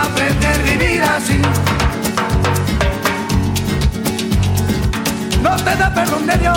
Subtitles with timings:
[0.00, 1.38] la prefiero vivir así.
[5.42, 6.56] No te da perdón de Dios.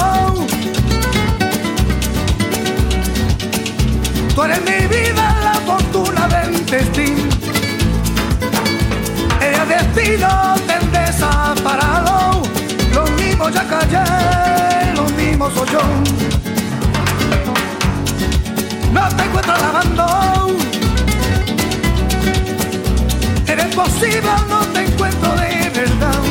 [4.34, 7.24] Tú eres mi vida, la fortuna del destino.
[9.50, 12.44] El destino te desaparado.
[12.94, 15.82] Los mismos ya callé, los mismos soy yo.
[18.92, 20.34] No te encuentro lavando.
[23.74, 26.22] Eres posible, no te encuentro de verdad.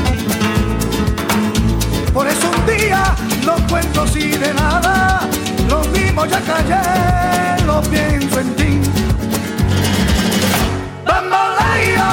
[2.12, 3.03] Por eso un día
[3.45, 5.29] no cuento así de nada.
[5.69, 8.81] Lo mismo ya callé, lo pienso en ti.
[11.05, 12.09] Bambolea,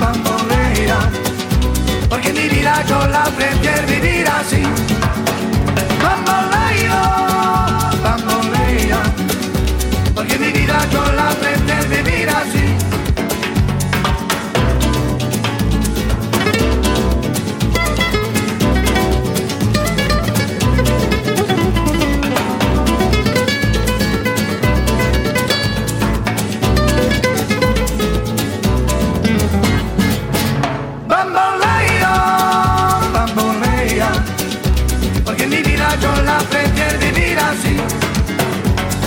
[0.00, 0.98] bambolea,
[2.08, 4.62] porque mi vida yo la prefiero vivir así.
[6.02, 7.02] Bambolea,
[8.02, 9.02] bambolea,
[10.12, 11.63] porque mi vida yo la prefiero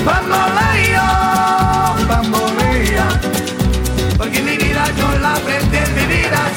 [0.08, 1.08] Bambolea,
[2.08, 3.08] bambolea,
[4.18, 6.57] porque mi vida yo la prefiero vivir así.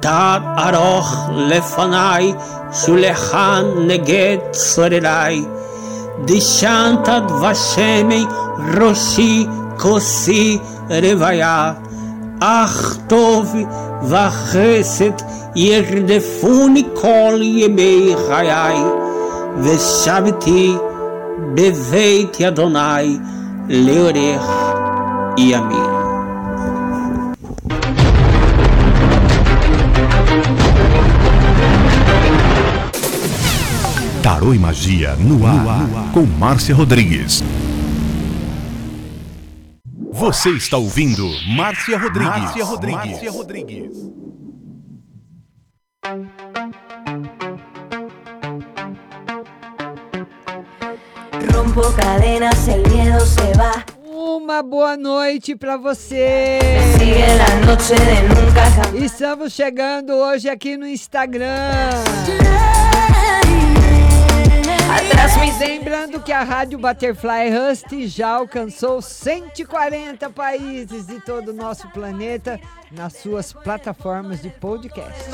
[0.00, 2.34] תת ארוך לפניי,
[2.72, 5.44] שולחן נגד צורריי.
[6.24, 8.24] דשנת דבשמי
[8.80, 9.46] ראשי
[9.78, 10.58] כוסי
[10.90, 11.72] רוויה.
[12.40, 13.54] אך טוב
[14.02, 15.12] וחסד
[15.56, 18.76] ירדפוני כל ימי חיי,
[19.58, 20.76] ושבתי
[21.54, 23.18] בבית אדוני
[23.68, 24.50] לאורך
[25.38, 25.87] ימים.
[34.39, 37.43] Tarô e Magia no ar, no ar, com Márcia Rodrigues.
[40.13, 42.43] Você está ouvindo Márcia Rodrigues.
[42.43, 43.11] Márcia Rodrigues.
[43.11, 43.91] Márcia Rodrigues.
[51.53, 53.83] Rompo cadenas, el miedo se va.
[54.05, 56.59] Uma boa noite para você.
[56.97, 59.05] Sigue la noche de nunca.
[59.05, 61.89] Estamos chegando hoje aqui no Instagram.
[65.79, 72.59] Lembrando que a Rádio Butterfly Rust já alcançou 140 países de todo o nosso planeta
[72.91, 75.29] nas suas plataformas de podcast.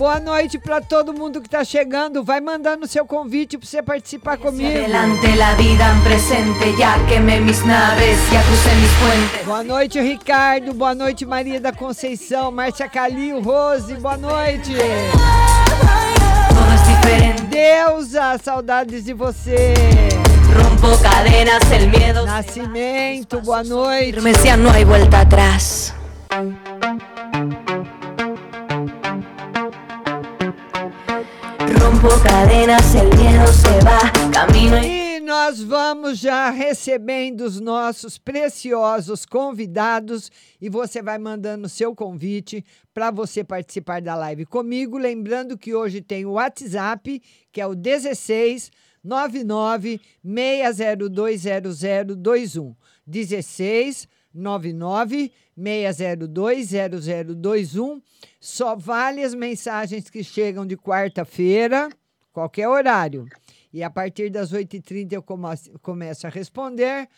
[0.00, 2.24] Boa noite para todo mundo que está chegando.
[2.24, 4.88] Vai mandando seu convite para você participar comigo.
[9.44, 10.72] Boa noite, Ricardo.
[10.72, 13.94] Boa noite, Maria da Conceição, Márcia Calil, Rose.
[13.96, 14.72] Boa noite.
[17.50, 19.74] Deusa, saudades de você.
[20.56, 22.24] Rompo cadenas, el miedo.
[22.24, 24.18] Nascimento, boa noite.
[24.18, 25.92] Decía, no hay vuelta atrás.
[31.80, 33.98] Rompo cadenas, el miedo se va.
[34.30, 41.94] Camino E nós vamos já recebendo os nossos preciosos convidados e você vai mandando seu
[41.94, 42.62] convite
[42.92, 44.98] para você participar da live comigo.
[44.98, 48.70] Lembrando que hoje tem o WhatsApp, que é o 16
[49.02, 52.76] 99 6020021.
[53.06, 58.00] 16 99 6020021.
[58.40, 61.88] Só vale as mensagens que chegam de quarta-feira,
[62.32, 63.26] qualquer horário.
[63.72, 65.46] E a partir das 8h30 eu come-
[65.82, 67.08] começo a responder.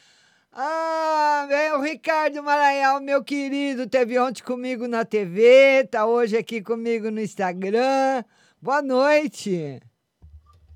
[0.52, 6.60] Ah, vem o Ricardo Maranhão, meu querido, teve ontem comigo na TV, tá hoje aqui
[6.60, 8.22] comigo no Instagram.
[8.60, 9.80] Boa noite.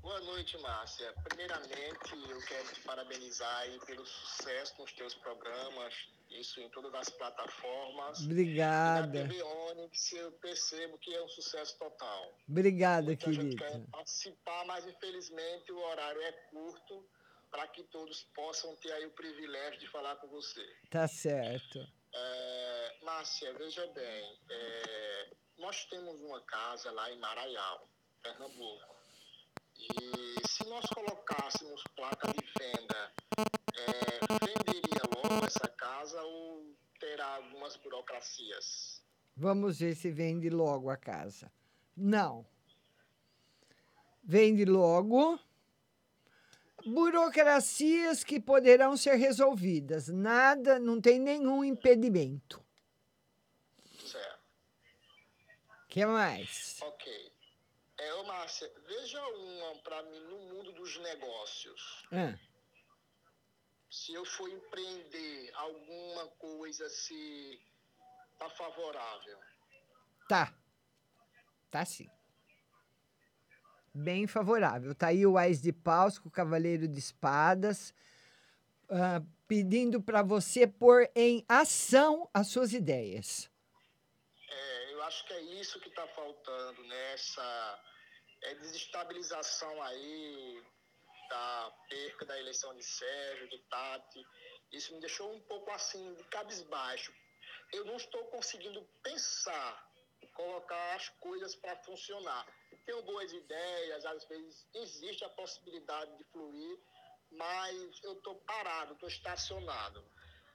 [0.01, 1.13] Boa noite, Márcia.
[1.29, 2.15] Primeiramente,
[2.57, 5.93] quero te parabenizar aí pelo sucesso nos teus programas,
[6.31, 8.19] isso em todas as plataformas.
[8.21, 9.19] Obrigada.
[9.19, 12.35] E na TV Onix eu percebo que é um sucesso total.
[12.49, 13.79] Obrigada, Muita gente querida.
[13.79, 17.07] quer participar, mas infelizmente o horário é curto
[17.51, 20.65] para que todos possam ter aí o privilégio de falar com você.
[20.89, 21.79] Tá certo.
[22.13, 27.87] É, Márcia, veja bem, é, nós temos uma casa lá em Maraial,
[28.23, 28.97] Pernambuco.
[29.79, 33.11] E se nós colocássemos placa de venda,
[33.75, 39.01] é, venderia logo essa casa ou terá algumas burocracias?
[39.35, 41.51] Vamos ver se vende logo a casa.
[41.95, 42.45] Não.
[44.23, 45.39] Vende logo.
[46.85, 50.07] Burocracias que poderão ser resolvidas.
[50.07, 52.63] Nada, não tem nenhum impedimento.
[54.05, 54.39] Certo.
[55.89, 56.79] que mais?
[56.81, 57.31] Ok.
[57.99, 62.07] É, ô Márcia, veja uma para mim no mundo dos negócios.
[62.11, 62.37] Ah,
[63.97, 67.59] Se eu for empreender alguma coisa, se
[68.37, 69.39] tá favorável.
[70.29, 70.53] tá.
[71.71, 72.07] Tá sim.
[73.91, 74.93] Bem favorável.
[74.93, 77.91] Tá aí o Ais de Paus com o Cavaleiro de Espadas,
[78.87, 83.49] ah, pedindo para você pôr em ação as suas ideias.
[84.47, 87.13] É, eu acho que é isso que está faltando, né?
[87.13, 87.83] Essa
[88.43, 90.63] é, desestabilização aí
[91.29, 94.25] da perca da eleição de Sérgio, de Tati.
[94.71, 97.13] Isso me deixou um pouco assim, de cabisbaixo.
[97.73, 99.89] Eu não estou conseguindo pensar,
[100.33, 102.45] colocar as coisas para funcionar.
[102.85, 106.79] Tenho boas ideias, às vezes existe a possibilidade de fluir,
[107.31, 110.03] mas eu estou parado, estou estacionado.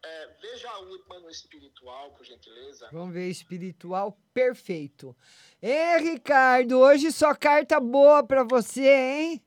[0.05, 2.89] É, veja a última no espiritual, por gentileza.
[2.91, 5.17] Vamos ver, espiritual perfeito.
[5.61, 9.47] Ê, Ricardo, hoje só carta boa para você, hein?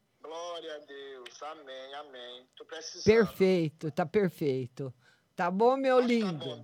[1.62, 2.50] Amém, amém.
[2.56, 3.04] Tô precisando.
[3.04, 4.94] Perfeito, tá perfeito.
[5.36, 6.64] Tá bom, meu lindo?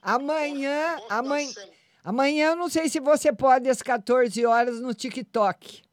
[0.00, 1.52] Amanhã, amanhã,
[2.04, 5.84] Amanhã eu não sei se você pode às 14 horas no TikTok.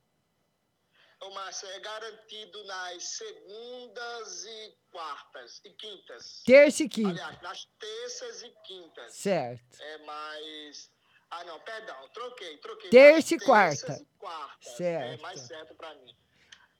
[1.22, 6.42] Ô, Márcia, é garantido nas segundas e quartas e quintas.
[6.46, 7.10] Terça e quinta.
[7.10, 9.14] Aliás, nas terças e quintas.
[9.14, 9.80] Certo.
[9.82, 10.90] É mais.
[11.30, 12.90] Ah, não, perdão, troquei, troquei.
[12.90, 14.02] Terça e quarta.
[14.02, 14.68] e quartas.
[14.74, 15.22] É Certo.
[15.22, 16.16] mais certo pra mim.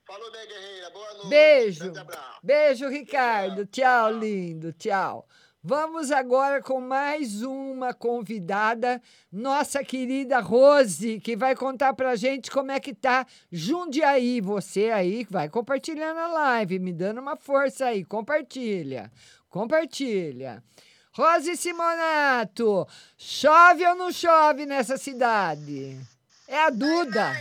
[0.10, 0.90] Falou, minha guerreira.
[0.90, 1.30] Boa noite.
[1.30, 1.94] Beijo.
[2.42, 3.68] Beijo, Ricardo.
[3.68, 4.74] Tchau, lindo.
[4.74, 5.28] Tchau.
[5.62, 9.00] Vamos agora com mais uma convidada,
[9.32, 14.42] nossa querida Rose, que vai contar pra gente como é que tá Jundiaí.
[14.42, 18.04] Você aí vai compartilhando a live, me dando uma força aí.
[18.04, 19.12] Compartilha.
[19.48, 20.64] Compartilha.
[21.12, 26.00] Rose Simonato, chove ou não chove nessa cidade?
[26.48, 27.32] É a Duda.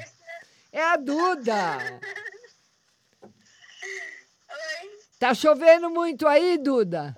[0.71, 1.79] É a Duda.
[5.19, 7.17] Tá chovendo muito aí, Duda?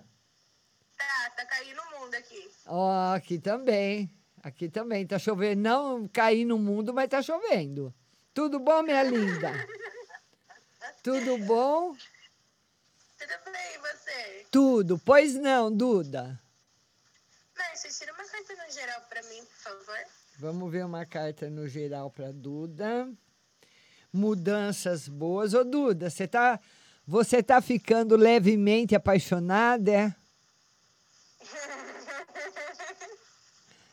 [0.96, 2.50] Tá, tá caindo o mundo aqui.
[2.66, 4.10] Ó, aqui também.
[4.42, 5.60] Aqui também tá chovendo.
[5.60, 7.94] Não cair no mundo, mas tá chovendo.
[8.32, 9.52] Tudo bom, minha linda?
[11.02, 11.94] Tudo bom?
[13.18, 14.46] Tudo bem, e você?
[14.50, 14.98] Tudo.
[14.98, 16.40] Pois não, Duda.
[17.56, 19.98] Márcia, tira uma carta no geral pra mim, por favor.
[20.38, 23.10] Vamos ver uma carta no geral para Duda.
[24.10, 25.52] Mudanças boas.
[25.52, 26.58] Ô, Duda, você tá,
[27.10, 30.14] você tá ficando levemente apaixonada, é?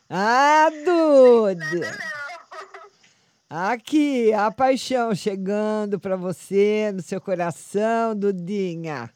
[0.08, 1.98] Ah, Duda!
[3.50, 9.12] Aqui, a paixão chegando para você no seu coração, Dudinha.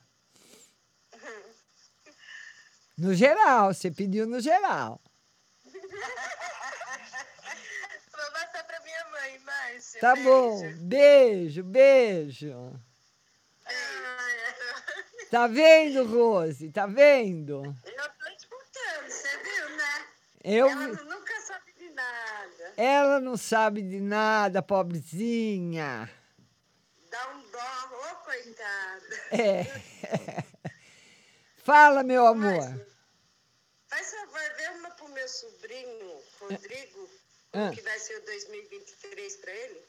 [2.98, 5.00] No geral, você pediu no geral.
[5.64, 5.80] Vou
[8.32, 10.00] passar pra minha mãe, Márcia.
[10.00, 10.28] Tá Beijo.
[10.28, 10.72] bom.
[10.80, 12.80] Beijo, beijo.
[15.30, 16.70] Tá vendo, Rose?
[16.70, 17.62] Tá vendo?
[17.86, 20.06] Eu tô escutando, você viu, né?
[20.44, 22.72] Eu Ela nunca sabe de nada.
[22.76, 26.10] Ela não sabe de nada, pobrezinha.
[27.10, 29.20] Dá um dó, ô coitada.
[29.30, 30.44] É.
[31.64, 32.86] Fala, meu amor.
[33.88, 37.08] Faz favor, vê uma pro meu sobrinho, Rodrigo,
[37.54, 37.70] Ah.
[37.72, 39.80] que vai ser o 2023 pra ele.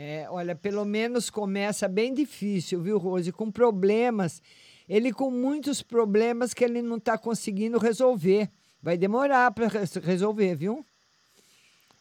[0.00, 3.32] É, olha, pelo menos começa bem difícil, viu, Rose?
[3.32, 4.40] Com problemas.
[4.88, 8.48] Ele com muitos problemas que ele não está conseguindo resolver.
[8.80, 9.66] Vai demorar para
[10.04, 10.86] resolver, viu?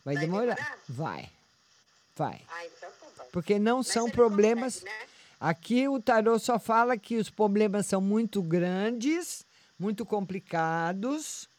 [0.05, 0.77] Vai, demorar.
[0.87, 1.27] Vai.
[2.15, 2.39] Vai.
[2.47, 3.25] Ah, então tá.
[3.31, 4.83] Porque não são problemas.
[4.83, 4.91] né?
[5.39, 9.43] Aqui o tarô só fala que os problemas são muito grandes,
[9.79, 11.49] muito complicados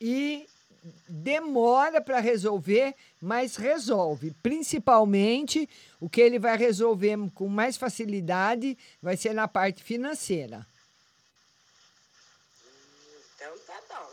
[0.00, 0.44] e
[1.08, 4.32] demora para resolver, mas resolve.
[4.42, 5.68] Principalmente
[6.00, 10.66] o que ele vai resolver com mais facilidade vai ser na parte financeira.
[13.36, 14.10] Então tá bom.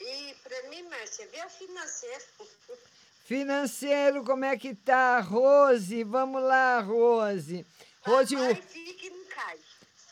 [0.00, 2.24] E pra mim, Márcia, vê a financeira.
[3.24, 6.04] Financeiro, como é que tá, Rose?
[6.04, 7.66] Vamos lá, Rose.
[8.02, 8.56] Rose, o...
[8.56, 9.58] Fique não cai.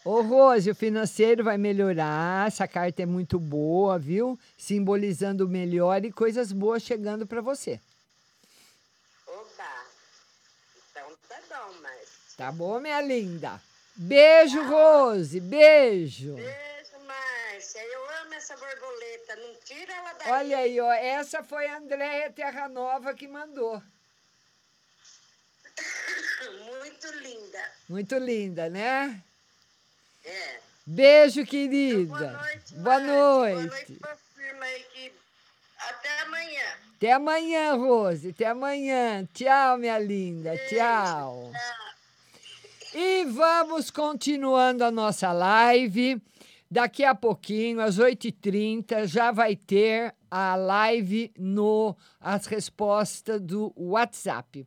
[0.04, 2.48] Ô, Rose, o financeiro vai melhorar.
[2.48, 4.36] Essa carta é muito boa, viu?
[4.58, 7.80] Simbolizando o melhor e coisas boas chegando para você.
[9.28, 9.86] Oba.
[10.90, 12.36] Então tá bom, Márcia.
[12.36, 13.62] Tá bom, minha linda?
[13.94, 15.38] Beijo, Rose.
[15.38, 16.34] Beijo.
[16.34, 17.84] Beijo, Márcia.
[17.84, 19.36] Eu amo essa borboleta.
[19.36, 20.32] Não tira ela daí.
[20.32, 20.92] Olha aí, ó.
[20.92, 23.80] Essa foi a Andréia Terra Nova que mandou.
[26.80, 27.72] Muito linda.
[27.88, 29.22] Muito linda, né?
[30.24, 30.58] É.
[30.86, 32.06] Beijo, querida.
[32.06, 32.74] Boa noite.
[32.74, 32.82] Boa Márcia.
[32.82, 33.66] Boa noite.
[33.68, 35.12] noite pra firma aí que...
[35.78, 36.62] Até amanhã.
[36.96, 38.28] Até amanhã, Rose.
[38.30, 39.28] Até amanhã.
[39.34, 40.56] Tchau, minha linda.
[40.68, 41.50] Tchau.
[42.94, 46.20] E vamos continuando a nossa live.
[46.70, 54.66] Daqui a pouquinho, às 8h30, já vai ter a live no as respostas do WhatsApp.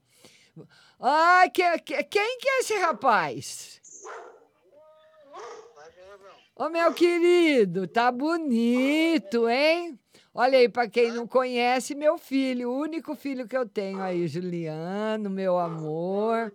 [0.99, 3.81] Ai, que, que- quem que é esse rapaz?
[6.57, 9.99] Ô, meu querido, tá bonito, hein?
[10.33, 14.25] Olha aí, para quem não conhece, meu filho, o único filho que eu tenho aí,
[14.25, 16.53] Juliano, meu amor.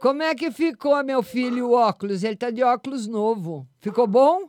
[0.00, 2.24] Como é que ficou, meu filho, o óculos?
[2.24, 3.68] Ele tá de óculos novo.
[3.78, 4.48] Ficou bom?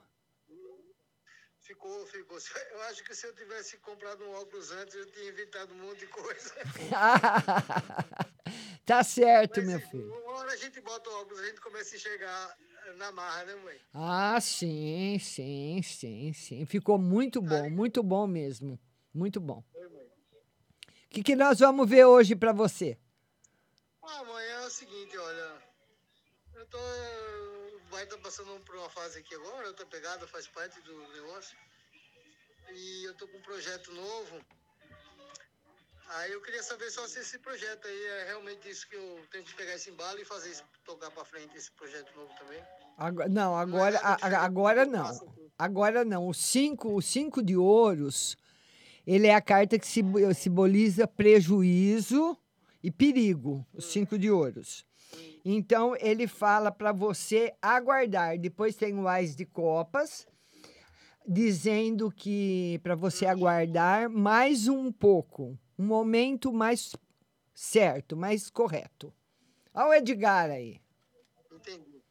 [2.43, 2.61] Ficou.
[2.71, 5.99] Eu acho que se eu tivesse comprado um óculos antes, eu tinha evitado um monte
[5.99, 6.53] de coisa.
[8.85, 10.13] tá certo, meu filho.
[10.23, 12.57] Uma hora a gente bota o óculos, a gente começa a enxergar
[12.97, 13.79] na marra, né, mãe?
[13.93, 16.65] Ah, sim, sim, sim, sim.
[16.65, 18.79] Ficou muito bom, muito bom mesmo.
[19.13, 19.63] Muito bom.
[19.73, 22.97] O que, que nós vamos ver hoje para você?
[24.03, 25.63] Ah, mãe, é o seguinte, olha.
[26.53, 26.77] Eu tô.
[26.77, 31.57] O pai tá passando por uma fase aqui agora, outra pegada, faz parte do negócio.
[32.73, 34.39] E eu tô com um projeto novo.
[36.07, 39.43] Aí eu queria saber só se esse projeto aí é realmente isso que eu tenho
[39.43, 42.61] que pegar esse embalo e fazer isso, tocar pra frente esse projeto novo também.
[42.97, 45.35] Agora, não, agora, a- a- agora não.
[45.57, 46.27] Agora não.
[46.27, 48.37] O cinco, o cinco de ouros,
[49.05, 52.37] ele é a carta que simbo- simboliza prejuízo
[52.83, 53.65] e perigo.
[53.73, 54.85] O cinco de ouros.
[55.43, 58.37] Então, ele fala para você aguardar.
[58.37, 60.27] Depois tem o Ás de Copas,
[61.27, 65.57] dizendo que para você aguardar mais um pouco.
[65.77, 66.95] Um momento mais
[67.53, 69.13] certo, mais correto.
[69.73, 70.81] Olha o Edgar aí.
[71.51, 72.01] Entendi.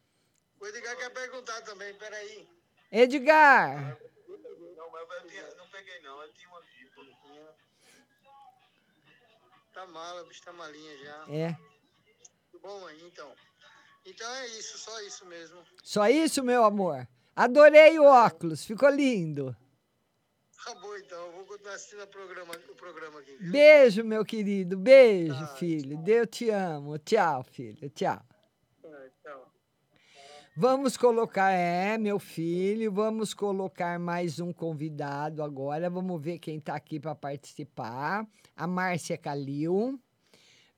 [0.61, 2.49] O Edgar quer perguntar também, peraí.
[2.93, 3.99] Edgar!
[4.77, 6.63] Não, mas eu não peguei não, eu tinha uma
[9.75, 11.27] Tá mala, o bicho tá malinha já.
[11.29, 11.57] É.
[12.63, 13.35] Bom aí, então.
[14.07, 15.67] Então é isso, só isso mesmo.
[15.83, 17.09] Só isso, meu amor.
[17.37, 19.57] Adorei o óculos, ficou lindo.
[20.61, 23.37] Acabou então, eu vou continuar assistindo o programa, o programa aqui.
[23.37, 23.53] viu?
[23.53, 24.79] Beijo, meu querido.
[24.79, 25.99] Beijo, filho.
[25.99, 26.97] Deus te amo.
[26.99, 27.91] Tchau, filho.
[27.91, 28.23] Tchau.
[28.83, 29.53] É, tchau.
[30.57, 35.91] Vamos colocar, é, meu filho, vamos colocar mais um convidado agora.
[35.91, 38.27] Vamos ver quem está aqui para participar.
[38.57, 40.01] A Márcia Calil.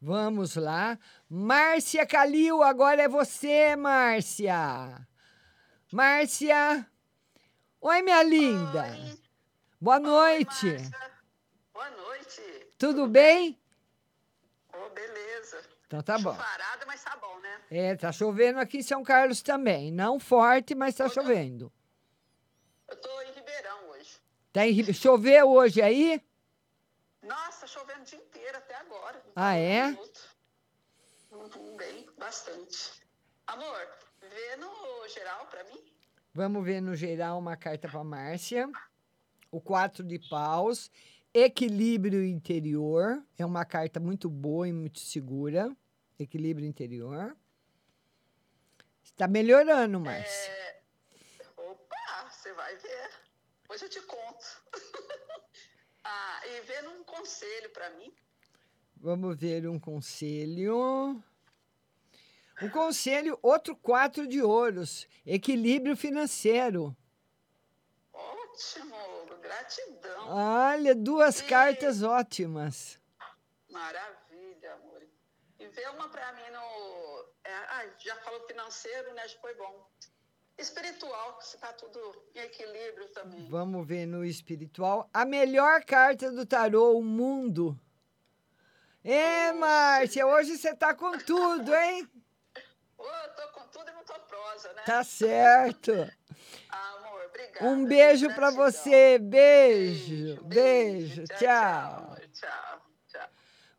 [0.01, 0.99] Vamos lá.
[1.29, 5.07] Márcia Calil, agora é você, Márcia.
[6.01, 6.87] Márcia.
[7.81, 8.85] Oi, minha linda.
[9.81, 10.77] Boa noite.
[11.73, 12.43] Boa noite.
[12.77, 13.59] Tudo bem?
[14.75, 15.65] Ô, beleza.
[15.87, 16.33] Então tá bom.
[16.35, 17.63] Chuvarada, mas tá bom, né?
[17.71, 19.91] É, tá chovendo aqui em São Carlos também.
[19.91, 21.73] Não forte, mas tá chovendo.
[22.89, 24.21] Eu tô em Ribeirão hoje.
[24.53, 26.23] Tá em Ribe- Choveu hoje aí?
[27.23, 29.23] Nossa, chovendo o dia inteiro até agora.
[29.35, 29.97] Ah, é?
[31.33, 32.93] Uhum, bem, bastante.
[33.47, 33.89] Amor,
[34.37, 35.83] vê no geral pra mim.
[36.35, 38.71] Vamos ver no geral uma carta para Márcia.
[39.51, 40.91] O quatro de paus.
[41.33, 43.25] Equilíbrio interior.
[43.39, 45.75] É uma carta muito boa e muito segura.
[46.19, 47.35] Equilíbrio interior.
[49.03, 50.53] Está melhorando, Márcia.
[50.53, 50.83] É...
[51.57, 53.11] Opa, você vai ver.
[53.71, 54.63] Hoje eu te conto.
[56.05, 58.15] ah, e vê num conselho pra mim.
[58.97, 61.23] Vamos ver um conselho.
[62.63, 65.07] Um conselho, outro quatro de ouros.
[65.27, 66.97] Equilíbrio financeiro.
[68.13, 68.97] Ótimo,
[69.43, 70.29] gratidão.
[70.29, 72.99] Olha, duas cartas ótimas.
[73.71, 75.03] Maravilha, amor.
[75.59, 77.25] E vê uma pra mim no.
[77.45, 79.29] é, ah, já falou financeiro, né?
[79.29, 79.91] Já foi bom.
[80.57, 82.01] Espiritual, se tá tudo
[82.35, 83.47] em equilíbrio também.
[83.51, 85.11] Vamos ver no espiritual.
[85.13, 87.79] A melhor carta do tarô, o mundo.
[89.05, 92.09] É, Márcia, hoje você tá com tudo, hein?
[92.97, 93.93] Ô, eu tô com tudo e
[94.57, 94.83] prosa, né?
[94.85, 95.93] Tá certo.
[96.71, 97.67] Amor, obrigada.
[97.67, 99.19] Um beijo pra você.
[99.19, 101.25] Beijo, beijo.
[101.25, 102.17] Tchau.
[102.33, 103.29] Tchau, tchau.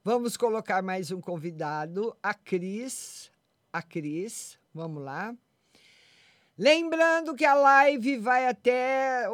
[0.04, 3.32] Vamos colocar mais um convidado, a Cris.
[3.74, 5.36] A Cris, vamos lá.
[6.58, 9.26] Lembrando que a live vai até.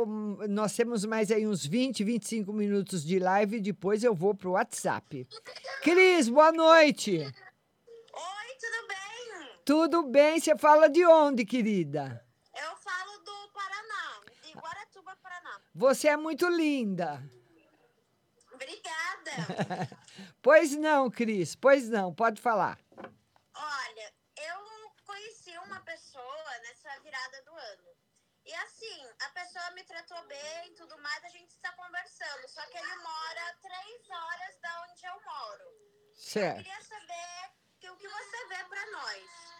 [0.49, 3.61] Nós temos mais aí uns 20, 25 minutos de live.
[3.61, 5.25] Depois eu vou pro WhatsApp.
[5.81, 7.25] Cris, boa noite.
[9.65, 10.39] Tudo bem?
[10.39, 12.25] Você fala de onde, querida?
[12.53, 15.61] Eu falo do Paraná, de Guaratuba, Paraná.
[15.73, 17.23] Você é muito linda.
[18.53, 19.31] Obrigada.
[20.41, 22.77] pois não, Cris, pois não, pode falar.
[23.55, 27.87] Olha, eu conheci uma pessoa nessa virada do ano.
[28.45, 32.49] E assim, a pessoa me tratou bem e tudo mais, a gente está conversando.
[32.49, 35.63] Só que ele mora três horas da onde eu moro.
[35.63, 36.57] Eu Certo.
[36.57, 39.52] queria saber o que você vê pra nós.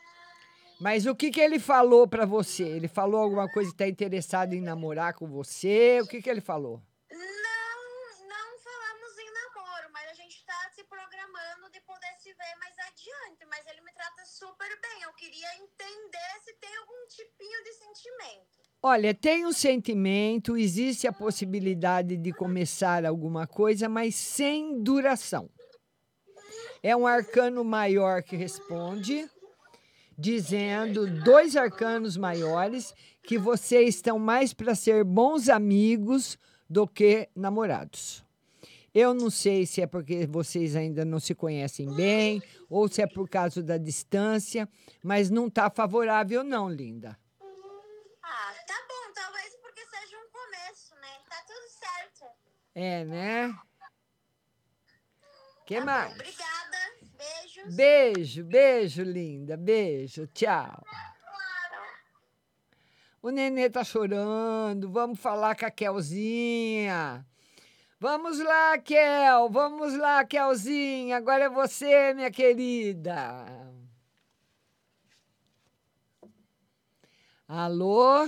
[0.84, 2.64] Mas o que, que ele falou pra você?
[2.64, 6.02] Ele falou alguma coisa que tá interessado em namorar com você?
[6.02, 6.82] O que, que ele falou?
[7.10, 12.56] Não, não falamos em namoro, mas a gente tá se programando de poder se ver
[12.60, 13.46] mais adiante.
[13.50, 15.04] Mas ele me trata super bem.
[15.04, 18.60] Eu queria entender se tem algum tipinho de sentimento.
[18.82, 25.50] Olha, tem um sentimento, existe a possibilidade de começar alguma coisa, mas sem duração.
[26.84, 29.30] É um arcano maior que responde,
[30.18, 36.38] dizendo dois arcanos maiores que vocês estão mais para ser bons amigos
[36.70, 38.24] do que namorados.
[38.94, 43.08] Eu não sei se é porque vocês ainda não se conhecem bem ou se é
[43.08, 44.70] por causa da distância,
[45.04, 47.18] mas não está favorável não, linda.
[48.22, 49.14] Ah, tá bom.
[49.16, 51.10] Talvez porque seja um começo, né?
[51.28, 52.32] Tá tudo certo.
[52.76, 53.60] É, né?
[55.66, 56.14] que mais?
[56.14, 56.63] Obrigada.
[57.24, 57.76] Beijos.
[57.76, 59.56] Beijo, beijo, linda.
[59.56, 60.84] Beijo, tchau.
[63.22, 64.90] O nenê tá chorando.
[64.92, 67.26] Vamos falar com a Kelzinha.
[68.00, 69.50] Vamos lá, Kel.
[69.50, 71.16] Vamos lá, Kelzinha.
[71.16, 73.46] Agora é você, minha querida.
[77.48, 78.28] Alô?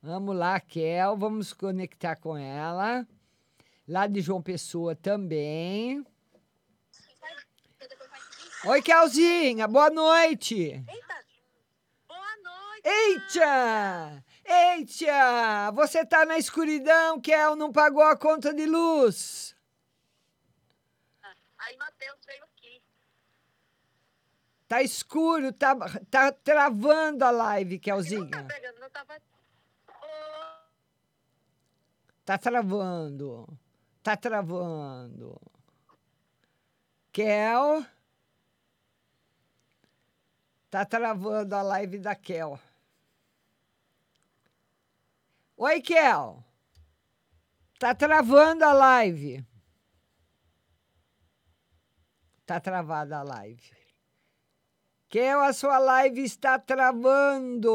[0.00, 1.14] Vamos lá, Kel.
[1.16, 3.06] Vamos conectar com ela.
[3.86, 6.02] Lá de João Pessoa também.
[8.64, 9.66] Oi, Kelzinha.
[9.66, 10.84] Boa noite.
[12.84, 14.24] Eita!
[14.44, 15.70] Eita!
[15.72, 19.56] Você tá na escuridão, Kel, não pagou a conta de luz.
[21.58, 22.82] Aí Matheus veio aqui.
[24.68, 25.76] Tá escuro, tá,
[26.10, 28.44] tá travando a live, Não tá Kelzinha.
[28.44, 29.20] pegando, não tava.
[32.24, 33.48] Tá travando.
[34.02, 35.40] Tá travando.
[37.12, 37.84] Kel.
[40.72, 42.58] Tá travando a live da Kel.
[45.54, 46.42] Oi, Kel.
[47.78, 49.44] Tá travando a live.
[52.46, 53.70] Tá travada a live.
[55.10, 57.70] Kel, a sua live está travando.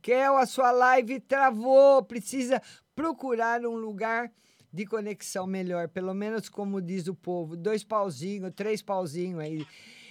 [0.00, 2.02] Kel, a sua live travou.
[2.02, 2.62] Precisa
[2.96, 4.32] procurar um lugar
[4.72, 5.90] de conexão melhor.
[5.90, 7.58] Pelo menos como diz o povo.
[7.58, 9.66] Dois pauzinhos, três pauzinhos aí.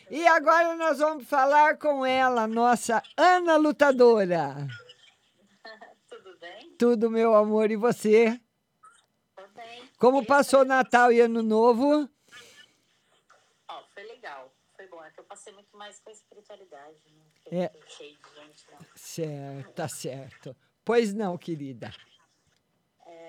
[0.09, 4.67] E agora nós vamos falar com ela, nossa Ana Lutadora.
[6.09, 6.75] Tudo bem?
[6.77, 8.39] Tudo, meu amor, e você?
[9.35, 9.89] Tô bem.
[9.97, 12.07] Como passou Natal e Ano Novo?
[13.67, 14.53] Ó, foi legal.
[14.75, 15.03] Foi bom.
[15.03, 17.23] É que eu passei muito mais com a espiritualidade, né?
[17.43, 17.71] Porque É.
[17.87, 18.79] cheio de gente lá.
[18.95, 20.55] Certo, tá certo.
[20.85, 21.91] Pois não, querida.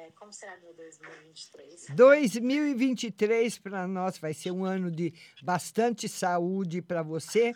[0.05, 1.87] É, como será meu 2023?
[1.97, 7.55] 2023 para nós vai ser um ano de bastante saúde para você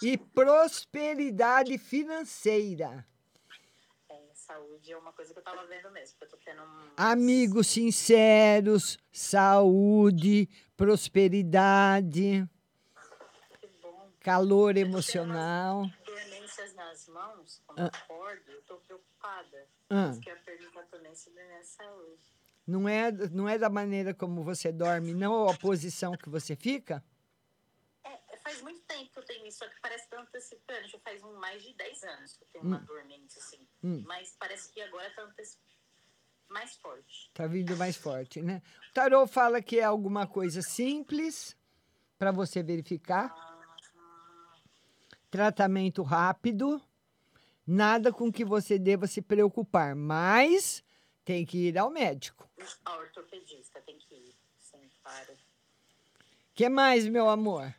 [0.00, 3.04] e prosperidade financeira.
[4.08, 6.16] É, saúde é uma coisa que eu tava vendo mesmo.
[6.20, 6.90] Eu tô tendo um.
[6.96, 12.48] Amigos sinceros, saúde, prosperidade,
[14.20, 15.90] calor emocional.
[16.06, 17.86] Dormências nas mãos, quando Ah.
[17.86, 19.66] acordo, eu tô preocupada.
[19.90, 20.04] Ah.
[20.04, 22.22] Por isso que eu ia perguntar também sobre a minha saúde.
[22.66, 27.04] Não é, não é da maneira como você dorme, não a posição que você fica?
[28.04, 30.86] É, faz muito tempo que eu tenho isso, só que parece que tá antecipando.
[30.88, 32.84] Já faz um, mais de 10 anos que eu tenho uma Hum.
[32.84, 33.66] dormência, assim.
[33.82, 34.04] Hum.
[34.06, 35.70] Mas parece que agora tá antecipando
[36.48, 37.30] mais forte.
[37.34, 38.62] Tá vindo mais forte, né?
[38.90, 41.56] O tarô fala que é alguma coisa simples
[42.18, 43.34] para você verificar.
[45.30, 46.80] Tratamento rápido.
[47.66, 50.82] Nada com que você deva se preocupar, mas
[51.24, 52.48] tem que ir ao médico.
[52.84, 55.36] A ortopedista tem que ir, sim, claro.
[56.54, 57.74] que mais, meu amor?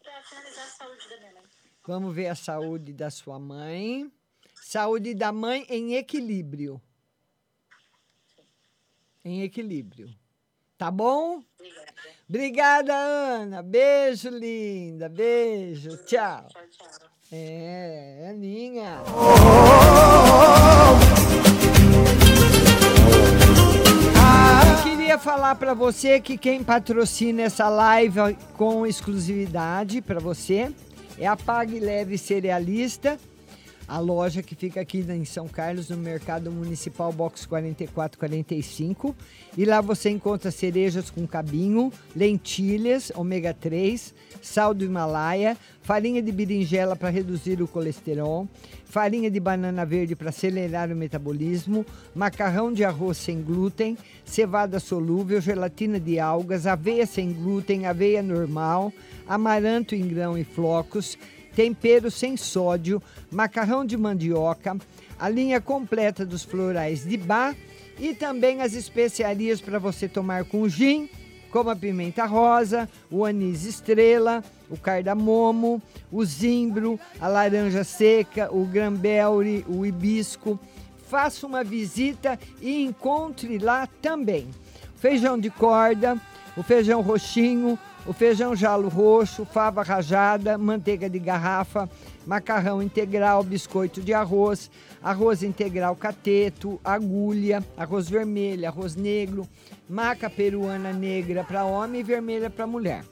[0.00, 1.42] Pra finalizar a saúde da minha mãe.
[1.86, 4.10] Vamos ver a saúde da sua mãe.
[4.54, 6.80] Saúde da mãe em equilíbrio.
[9.24, 10.14] Em equilíbrio.
[10.78, 11.42] Tá bom?
[11.58, 11.94] Obrigada.
[12.28, 13.62] Obrigada, Ana.
[13.62, 15.08] Beijo, linda.
[15.08, 15.96] Beijo.
[16.04, 16.48] Tchau.
[16.48, 17.13] Tchau, tchau.
[17.36, 19.02] É, Aninha.
[24.70, 30.70] Eu queria falar para você que quem patrocina essa live com exclusividade para você
[31.18, 33.18] é a Pague Leve Cerealista,
[33.86, 39.14] a loja que fica aqui em São Carlos, no Mercado Municipal Box 4445.
[39.56, 46.32] E lá você encontra cerejas com cabinho, lentilhas, ômega 3, sal do Himalaia, farinha de
[46.32, 48.48] berinjela para reduzir o colesterol,
[48.86, 55.40] farinha de banana verde para acelerar o metabolismo, macarrão de arroz sem glúten, cevada solúvel,
[55.40, 58.92] gelatina de algas, aveia sem glúten, aveia normal,
[59.26, 61.18] amaranto em grão e flocos,
[61.54, 64.76] tempero sem sódio, macarrão de mandioca,
[65.18, 67.54] a linha completa dos florais de bar
[67.98, 71.08] e também as especiarias para você tomar com gin,
[71.50, 75.80] como a pimenta rosa, o anis estrela, o cardamomo,
[76.10, 80.58] o zimbro, a laranja seca, o grambelre, o hibisco.
[81.08, 84.48] Faça uma visita e encontre lá também.
[84.96, 86.20] Feijão de corda,
[86.56, 91.88] o feijão roxinho, o feijão jalo roxo, fava rajada, manteiga de garrafa,
[92.26, 94.70] macarrão integral, biscoito de arroz,
[95.02, 99.48] arroz integral cateto, agulha, arroz vermelho, arroz negro,
[99.88, 103.02] maca peruana negra para homem e vermelha para mulher.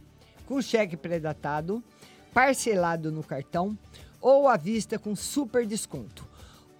[0.45, 1.83] com cheque pré-datado,
[2.33, 3.77] parcelado no cartão
[4.21, 6.27] ou à vista com super desconto.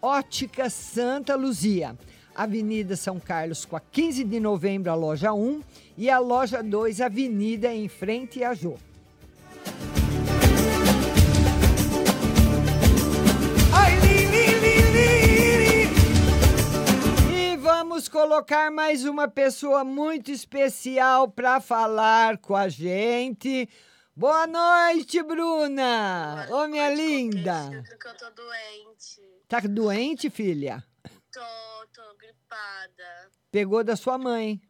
[0.02, 1.98] Ótica Santa Luzia,
[2.36, 5.62] Avenida São Carlos com a 15 de novembro, a loja 1
[5.98, 8.76] e a loja 2, Avenida em frente a Jô.
[17.34, 23.68] E vamos colocar mais uma pessoa muito especial para falar com a gente.
[24.20, 26.46] Boa noite, Bruna!
[26.52, 27.70] Ô, minha linda!
[27.88, 29.22] Porque eu tô doente.
[29.48, 30.86] Tá doente, filha?
[31.32, 33.32] Tô, tô gripada.
[33.50, 34.62] Pegou da sua mãe.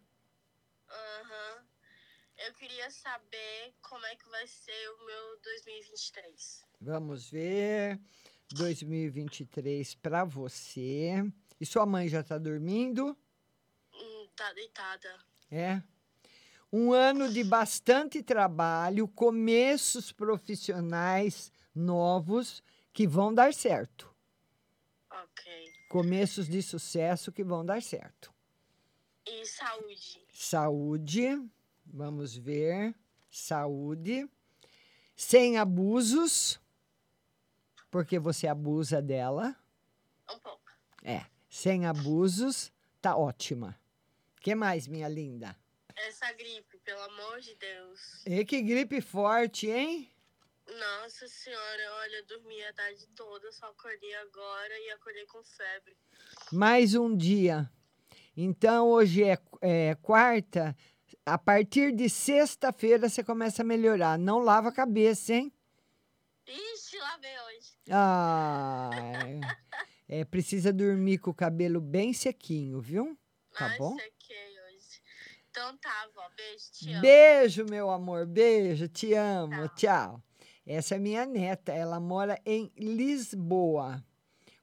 [0.88, 1.66] Aham.
[2.45, 6.66] Eu queria saber como é que vai ser o meu 2023.
[6.80, 8.00] Vamos ver.
[8.52, 11.26] 2023 para você.
[11.60, 13.18] E sua mãe já tá dormindo?
[13.95, 15.18] Hum, tá deitada.
[15.50, 15.82] É.
[16.72, 22.62] Um ano de bastante trabalho, começos profissionais novos
[22.94, 24.14] que vão dar certo.
[25.10, 25.74] Ok.
[25.90, 28.32] Começos de sucesso que vão dar certo.
[29.26, 30.28] E saúde.
[30.32, 31.50] Saúde,
[31.86, 32.96] vamos ver.
[33.32, 34.30] Saúde.
[35.16, 36.60] Sem abusos,
[37.92, 39.56] porque você abusa dela.
[40.30, 40.72] Um pouco.
[41.04, 43.78] É, sem abusos, tá ótima.
[44.40, 45.56] que mais, minha linda?
[45.96, 48.26] Essa gripe, pelo amor de Deus.
[48.26, 50.10] E que gripe forte, hein?
[50.68, 55.98] Nossa senhora, olha, eu dormi a tarde toda, só acordei agora e acordei com febre.
[56.52, 57.70] Mais um dia.
[58.38, 60.76] Então, hoje é, é quarta.
[61.26, 64.18] A partir de sexta-feira você começa a melhorar.
[64.18, 65.52] Não lava a cabeça, hein?
[66.48, 67.74] Ixi, lavei hoje.
[67.92, 68.90] Ah,
[70.08, 73.18] é, precisa dormir com o cabelo bem sequinho, viu?
[73.58, 73.96] Tá Ai, bom?
[73.96, 74.19] sequei hoje.
[75.52, 76.22] Então tá, vó.
[76.36, 77.02] Beijo, te amo.
[77.02, 78.26] Beijo, meu amor.
[78.26, 79.68] Beijo, te amo.
[79.70, 80.22] Tchau.
[80.66, 81.72] Essa é minha neta.
[81.72, 84.04] Ela mora em Lisboa.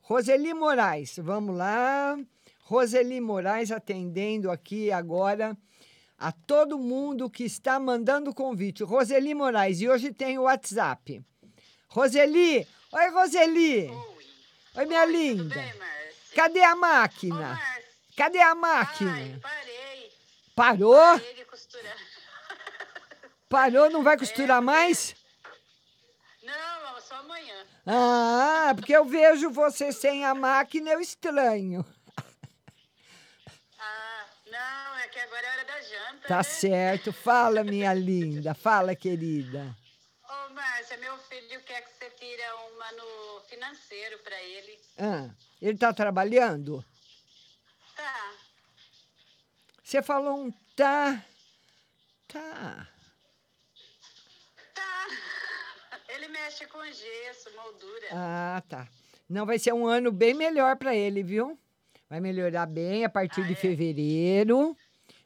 [0.01, 2.16] Roseli Moraes, vamos lá.
[2.61, 5.57] Roseli Moraes atendendo aqui agora
[6.18, 8.84] a todo mundo que está mandando convite.
[8.84, 11.22] Roseli Moraes, e hoje tem o WhatsApp.
[11.89, 12.66] Roseli!
[12.93, 13.91] Oi, Roseli!
[14.76, 15.55] Oi, minha linda!
[16.34, 17.61] Cadê a máquina?
[18.16, 19.41] Cadê a máquina?
[20.57, 20.97] Parou?
[23.47, 25.15] Parou, não vai costurar mais?
[26.43, 27.67] Não, só amanhã.
[27.87, 31.85] Ah, porque eu vejo você sem a máquina, eu estranho.
[33.79, 36.29] Ah, não, é que agora é hora da janta.
[36.29, 36.43] Tá né?
[36.43, 37.13] certo.
[37.13, 38.55] Fala, minha linda.
[38.55, 39.77] Fala, querida.
[40.25, 44.81] Ô, Márcia, meu filho quer que você tira uma no financeiro pra ele.
[44.99, 45.29] Ah,
[45.61, 46.83] ele tá trabalhando?
[47.95, 48.36] Tá.
[49.97, 51.24] Você falou um tá.
[52.28, 52.86] Tá.
[54.74, 55.09] Tá.
[56.11, 58.07] Ele mexe com gesso, moldura.
[58.12, 58.86] Ah, tá.
[59.26, 61.59] Não, vai ser um ano bem melhor para ele, viu?
[62.11, 63.57] Vai melhorar bem a partir Ah, de é?
[63.57, 64.76] fevereiro.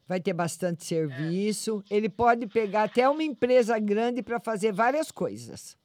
[0.07, 1.83] Vai ter bastante serviço.
[1.91, 5.77] Ele pode pegar até uma empresa grande para fazer várias coisas.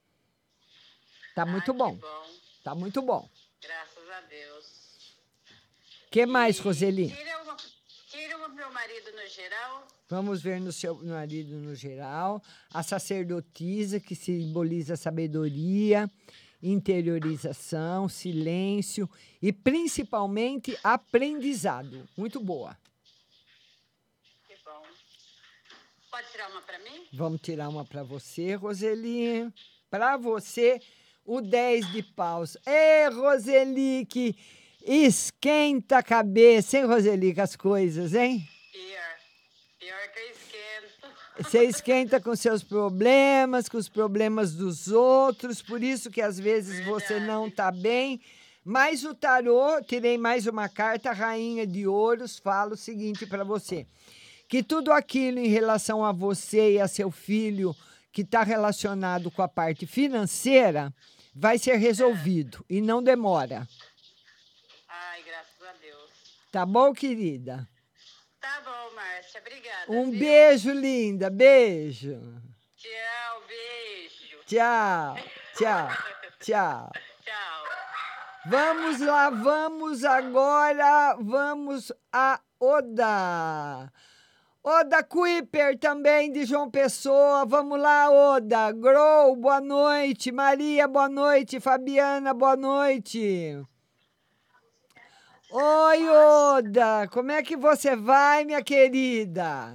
[1.33, 1.95] Tá muito bom.
[1.95, 2.25] Bom,
[2.63, 3.27] Tá muito bom.
[3.63, 5.15] graças a Deus.
[6.11, 7.09] que mais, Roseli?
[7.09, 7.57] Tira uma,
[8.45, 9.87] pro meu marido no geral.
[10.07, 12.41] Vamos ver no seu marido no geral.
[12.71, 16.09] A sacerdotisa, que simboliza sabedoria,
[16.61, 19.09] interiorização, silêncio
[19.41, 22.07] e principalmente aprendizado.
[22.15, 22.77] Muito boa.
[24.47, 24.83] Que bom.
[26.11, 27.07] Pode tirar uma pra mim?
[27.13, 29.51] Vamos tirar uma para você, Roseli.
[29.89, 30.79] Para você,
[31.25, 32.57] o 10 de paus.
[32.65, 34.35] Ê, Roseli, que
[34.85, 38.47] esquenta a cabeça, hein, Roseli, com as coisas, hein?
[38.71, 39.17] Pior.
[39.79, 41.15] Pior que eu esquento.
[41.37, 46.85] Você esquenta com seus problemas, com os problemas dos outros, por isso que às vezes
[46.85, 48.21] você não está bem.
[48.63, 53.85] Mas o tarô, tirei mais uma carta, Rainha de Ouros, fala o seguinte para você:
[54.47, 57.75] que tudo aquilo em relação a você e a seu filho
[58.11, 60.93] que está relacionado com a parte financeira
[61.35, 63.67] vai ser resolvido e não demora.
[64.87, 66.09] Ai, graças a Deus.
[66.55, 67.67] Tá bom, querida?
[68.39, 69.41] Tá bom, Márcia.
[69.41, 69.91] Obrigada.
[69.91, 70.19] Um viu?
[70.21, 71.29] beijo, linda.
[71.29, 72.17] Beijo.
[72.77, 74.37] Tchau, beijo.
[74.45, 75.17] Tchau,
[75.53, 75.89] tchau,
[76.39, 76.91] tchau.
[77.25, 77.63] Tchau.
[78.45, 83.91] Vamos lá, vamos agora, vamos a Oda.
[84.63, 87.45] Oda Kuiper também de João Pessoa.
[87.45, 88.71] Vamos lá, Oda.
[88.71, 90.31] Grow, boa noite.
[90.31, 91.59] Maria, boa noite.
[91.59, 93.61] Fabiana, boa noite.
[95.57, 97.07] Oi, Oda.
[97.07, 99.71] Como é que você vai, minha querida?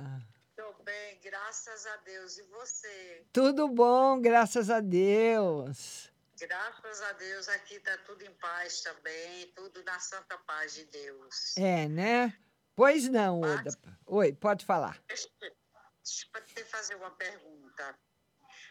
[0.55, 2.37] Tô bem, graças a Deus.
[2.37, 3.25] E você?
[3.33, 6.13] Tudo bom, graças a Deus.
[6.39, 11.57] Graças a Deus, aqui tá tudo em paz também, tudo na santa paz de Deus.
[11.57, 12.39] É, né?
[12.77, 13.71] Pois não, Oda.
[14.05, 15.03] Oi, pode falar.
[15.09, 17.99] Deixa eu te fazer uma pergunta.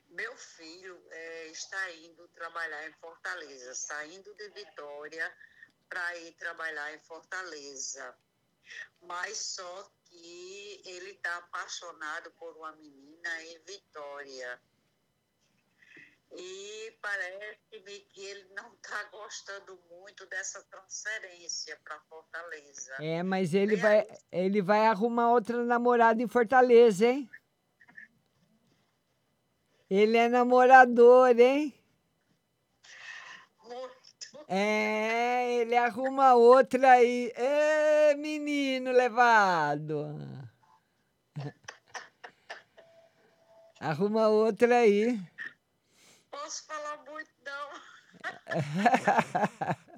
[0.10, 5.36] Meu filho eh, está indo trabalhar em Fortaleza, saindo de Vitória
[5.90, 8.16] para ir trabalhar em Fortaleza.
[9.02, 14.62] Mas só que ele está apaixonado por uma menina em Vitória.
[16.32, 22.96] E parece-me que ele não está gostando muito dessa transferência para Fortaleza.
[23.00, 27.30] É, mas ele vai, ele vai arrumar outra namorada em Fortaleza, hein?
[29.90, 31.79] Ele é namorador, hein?
[34.52, 37.32] É, ele arruma outra aí.
[37.36, 40.18] Ê, menino levado.
[43.80, 45.20] Arruma outra aí.
[46.32, 47.70] Posso falar muito, não.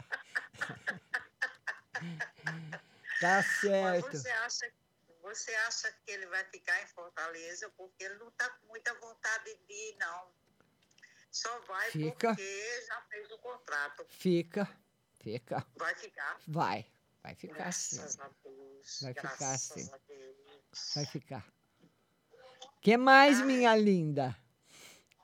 [3.21, 4.11] Tá Mas certo.
[4.11, 4.73] você acha,
[5.21, 7.69] você acha que ele vai ficar em Fortaleza?
[7.77, 10.33] Porque ele não está com muita vontade de ir, não.
[11.31, 12.35] Só vai Fica.
[12.35, 14.05] porque já fez o contrato.
[14.09, 14.69] Fica,
[15.21, 15.65] fica.
[15.77, 16.37] Vai ficar?
[16.45, 16.85] Vai,
[17.23, 17.97] vai ficar sim.
[17.97, 18.99] Graças a Deus.
[19.01, 19.93] Vai ficar graças sim.
[19.93, 20.93] a Deus.
[20.93, 21.45] Vai ficar.
[22.81, 24.35] que mais, minha linda?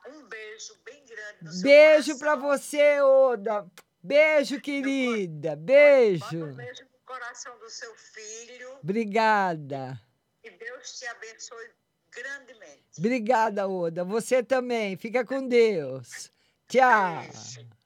[0.06, 3.70] Um beijo bem grande no Beijo pra você, Oda.
[4.02, 5.56] Beijo, querida.
[5.56, 6.44] Beijo.
[6.44, 8.78] Um beijo no coração do seu filho.
[8.82, 10.00] Obrigada.
[10.40, 11.70] Que Deus te abençoe
[12.18, 12.98] grandemente.
[12.98, 14.04] Obrigada, Oda.
[14.04, 14.96] Você também.
[14.96, 16.32] Fica com Deus.
[16.68, 17.22] Tchau.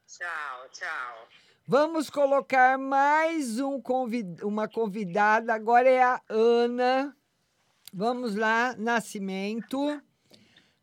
[0.06, 1.28] Tchau, tchau.
[1.66, 4.42] Vamos colocar mais um convid...
[4.42, 5.54] uma convidada.
[5.54, 7.16] Agora é a Ana.
[7.92, 10.02] Vamos lá, Nascimento.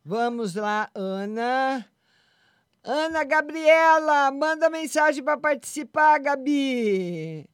[0.04, 1.86] Vamos lá, Ana.
[2.82, 7.46] Ana Gabriela, manda mensagem para participar, Gabi.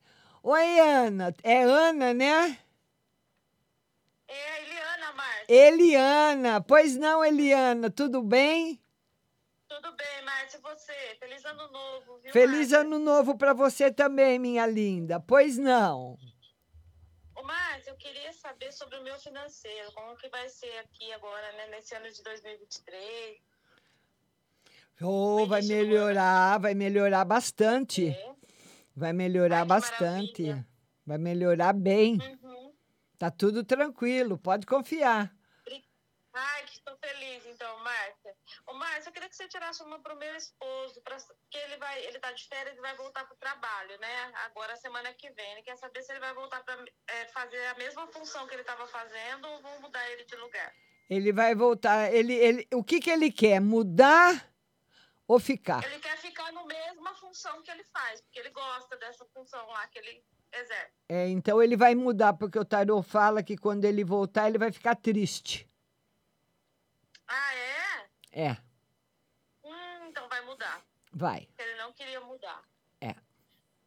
[0.42, 1.34] Oi, Ana.
[1.42, 2.58] É Ana, né?
[4.28, 4.75] É a
[5.48, 6.60] Eliana.
[6.60, 7.90] Pois não, Eliana.
[7.90, 8.80] Tudo bem?
[9.68, 10.92] Tudo bem, Márcia, e você?
[11.18, 12.78] Feliz ano novo, viu, Feliz Márcia?
[12.80, 15.18] ano novo para você também, minha linda.
[15.20, 16.16] Pois não.
[17.34, 21.52] Ô, Márcia, eu queria saber sobre o meu financeiro, como que vai ser aqui agora,
[21.52, 23.38] né, nesse ano de 2023.
[25.02, 28.16] Oh, vai melhorar, vai melhorar bastante.
[28.94, 30.64] Vai melhorar bastante.
[31.04, 32.18] Vai melhorar bem.
[33.18, 35.35] Tá tudo tranquilo, pode confiar.
[36.38, 38.36] Ai, que estou feliz, então, Márcia.
[38.66, 41.16] Ô, Márcia, eu queria que você tirasse uma pro meu esposo, pra,
[41.50, 44.32] que ele vai, ele tá de férias e vai voltar pro trabalho, né?
[44.44, 45.52] Agora, semana que vem.
[45.52, 46.76] Ele quer saber se ele vai voltar para
[47.32, 50.74] fazer a mesma função que ele estava fazendo ou vou mudar ele de lugar.
[51.08, 52.12] Ele vai voltar.
[52.12, 53.58] Ele, ele, o que, que ele quer?
[53.58, 54.52] Mudar
[55.26, 55.82] ou ficar?
[55.84, 59.86] Ele quer ficar na mesma função que ele faz, porque ele gosta dessa função lá
[59.86, 60.22] que ele
[60.52, 60.92] exerce.
[61.08, 64.70] É, então ele vai mudar, porque o Tarô fala que quando ele voltar, ele vai
[64.70, 65.66] ficar triste.
[68.36, 68.52] É?
[69.64, 70.84] Hum, então vai mudar.
[71.10, 71.48] vai.
[71.58, 72.62] Ele não queria mudar.
[73.00, 73.14] É.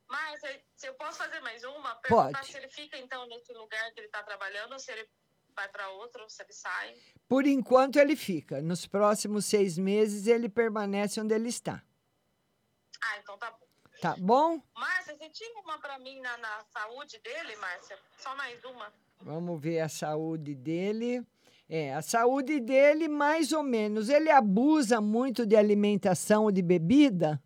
[0.08, 1.94] Mas se- se eu posso fazer mais uma?
[1.98, 2.52] Perguntar Pode.
[2.52, 5.08] se ele fica então nesse lugar que ele está trabalhando, ou se ele
[5.56, 6.98] vai para outro, ou se ele sai.
[7.28, 8.60] Por enquanto ele fica.
[8.60, 11.84] Nos próximos seis meses ele permanece onde ele está.
[13.04, 13.68] Ah, então tá bom.
[14.02, 14.64] Tá bom?
[14.74, 18.00] Márcia, você tinha uma para mim na, na saúde dele, Márcia?
[18.18, 18.92] Só mais uma.
[19.22, 21.24] Vamos ver a saúde dele.
[21.72, 24.10] É, a saúde dele, mais ou menos.
[24.10, 27.40] Ele abusa muito de alimentação ou de bebida?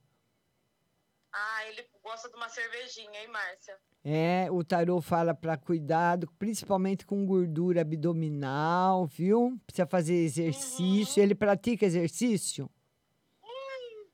[1.34, 3.78] Ah, ele gosta de uma cervejinha, hein, Márcia?
[4.02, 9.60] É, o tarô fala para cuidado, principalmente com gordura abdominal, viu?
[9.66, 11.22] Precisa fazer exercício.
[11.22, 12.70] Ele pratica exercício?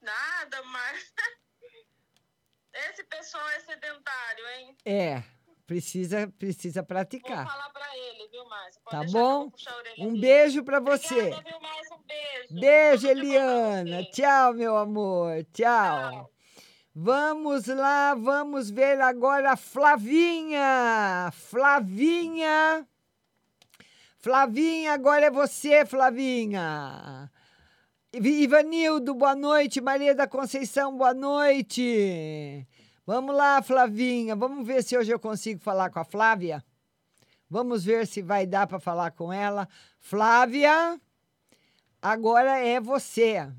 [0.01, 1.13] Nada, mas.
[2.89, 4.77] Esse pessoal é sedentário, hein?
[4.85, 5.23] É,
[5.69, 7.47] precisa, precisa Vou praticar.
[7.47, 8.81] falar pra ele, viu, Márcia?
[8.83, 9.51] Pode Tá bom?
[9.97, 11.13] vou Um beijo para você.
[11.15, 11.95] Obrigada, viu, Márcia?
[11.95, 12.59] Um beijo.
[12.59, 14.03] Beijo, Eliana.
[14.11, 15.45] Tchau, meu amor.
[15.53, 16.29] Tchau.
[16.95, 21.29] Vamos lá, vamos ver agora a Flavinha.
[21.33, 22.85] Flavinha.
[24.17, 27.31] Flavinha, agora é você, Flavinha.
[28.11, 29.79] Iv- Ivanildo, boa noite.
[29.79, 32.67] Maria da Conceição, boa noite.
[33.11, 34.35] Vamos lá, Flavinha.
[34.35, 36.63] Vamos ver se hoje eu consigo falar com a Flávia.
[37.49, 39.67] Vamos ver se vai dar para falar com ela.
[39.97, 41.01] Flávia,
[41.99, 43.51] agora é você.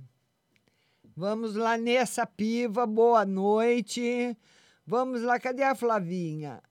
[1.17, 4.39] Vamos lá nessa piva, boa noite.
[4.87, 6.63] Vamos lá, cadê a Flavinha?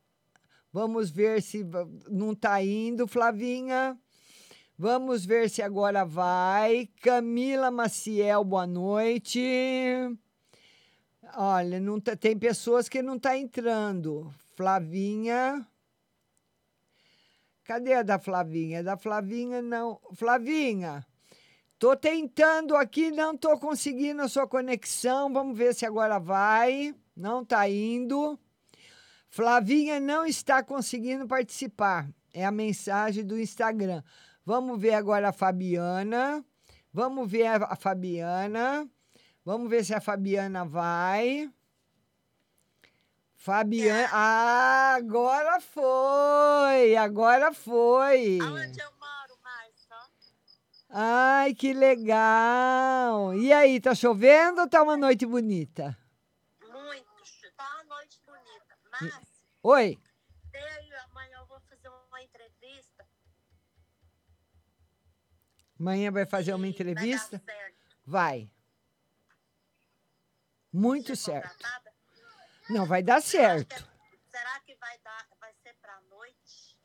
[0.71, 1.65] Vamos ver se
[2.09, 3.99] não está indo, Flavinha.
[4.77, 6.87] Vamos ver se agora vai.
[7.01, 10.17] Camila Maciel, boa noite.
[11.35, 14.33] Olha, não tá- tem pessoas que não tá entrando.
[14.55, 15.65] Flavinha.
[17.63, 18.83] Cadê a da Flavinha?
[18.83, 19.99] Da Flavinha não.
[20.13, 21.05] Flavinha,
[21.77, 25.31] tô tentando aqui, não tô conseguindo a sua conexão.
[25.31, 26.95] Vamos ver se agora vai.
[27.15, 28.39] Não tá indo.
[29.29, 32.09] Flavinha não está conseguindo participar.
[32.33, 34.01] É a mensagem do Instagram.
[34.43, 36.43] Vamos ver agora a Fabiana.
[36.91, 38.89] Vamos ver a a Fabiana.
[39.45, 41.51] Vamos ver se a Fabiana vai.
[43.35, 44.09] Fabiana.
[44.11, 46.95] Ah, agora foi!
[46.97, 48.37] Agora foi!
[48.41, 49.95] Aonde eu moro, Márcia?
[50.89, 53.33] Ai, que legal!
[53.35, 55.97] E aí, tá chovendo ou tá uma noite bonita?
[56.61, 57.05] Muito.
[57.55, 58.77] Tá uma noite bonita.
[58.91, 59.21] Márcia,
[59.63, 59.99] Oi?
[61.09, 63.07] amanhã eu vou fazer uma entrevista.
[65.79, 67.41] Amanhã vai fazer uma entrevista?
[68.05, 68.51] Vai.
[70.71, 71.65] Muito certo.
[72.69, 73.87] Não, vai dar certo.
[74.29, 76.77] Será que vai dar, vai ser pra noite?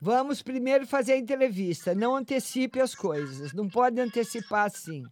[0.00, 1.94] Vamos primeiro fazer a entrevista.
[1.94, 3.52] Não antecipe as coisas.
[3.52, 5.04] Não pode antecipar assim.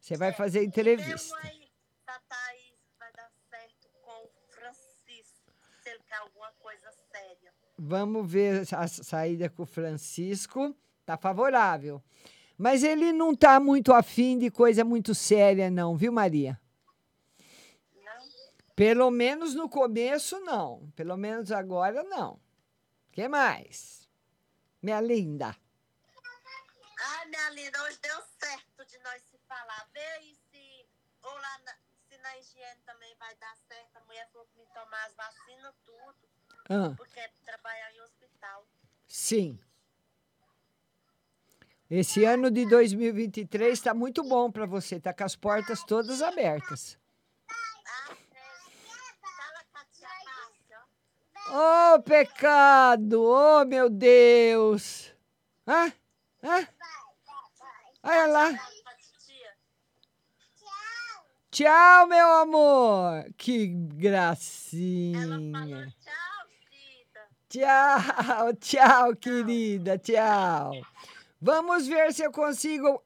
[0.00, 1.18] Você vai fazer a entrevista.
[1.18, 1.54] Se
[2.06, 7.52] a Thaís vai dar certo com o Francisco, se ele quer alguma coisa séria.
[7.78, 10.74] Vamos ver a saída com o Francisco.
[11.04, 12.02] Tá favorável.
[12.58, 16.60] Mas ele não tá muito afim de coisa muito séria, não, viu, Maria?
[18.76, 20.92] Pelo menos no começo, não.
[20.94, 22.34] Pelo menos agora, não.
[22.34, 22.40] O
[23.12, 24.06] que mais?
[24.82, 25.56] Minha linda.
[26.98, 29.88] Ai, minha linda, hoje deu certo de nós se falar.
[29.94, 30.86] Vê aí se,
[31.22, 31.74] ou lá na,
[32.06, 33.96] se na higiene também vai dar certo.
[33.96, 36.28] A mulher falou pra me tomar as vacinas, tudo.
[36.68, 36.94] Ah.
[36.98, 38.66] Porque é trabalhar em hospital.
[39.08, 39.58] Sim.
[41.88, 45.00] Esse ano de 2023 está muito bom para você.
[45.00, 46.98] Tá com as portas todas abertas.
[51.48, 53.22] Oh, pecado!
[53.22, 55.12] Oh, meu Deus!
[55.66, 55.92] Hã?
[56.42, 56.68] Hã?
[58.02, 58.52] Olha lá.
[61.50, 63.32] Tchau, meu amor!
[63.36, 65.18] Que gracinha!
[67.48, 70.72] Tchau, tchau, querida, tchau.
[71.40, 73.02] Vamos ver se eu consigo.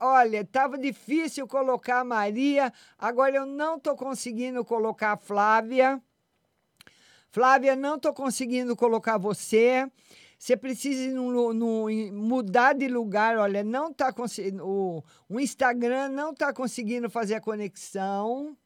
[0.00, 6.02] Olha, estava difícil colocar a Maria, agora eu não estou conseguindo colocar a Flávia.
[7.34, 9.90] Flávia, não estou conseguindo colocar você.
[10.38, 11.20] Você precisa
[12.12, 13.36] mudar de lugar.
[13.36, 14.64] Olha, não está conseguindo.
[14.64, 18.56] O, Instagram não está conseguindo fazer a conexão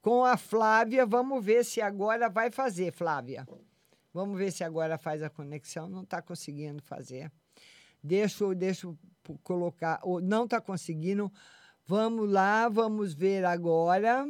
[0.00, 1.04] com a Flávia.
[1.04, 3.44] Vamos ver se agora vai fazer, Flávia.
[4.14, 5.88] Vamos ver se agora faz a conexão.
[5.88, 7.28] Não está conseguindo fazer.
[8.00, 8.96] Deixa, deixa eu
[9.42, 10.00] colocar.
[10.22, 11.28] Não está conseguindo.
[11.84, 14.24] Vamos lá, vamos ver agora.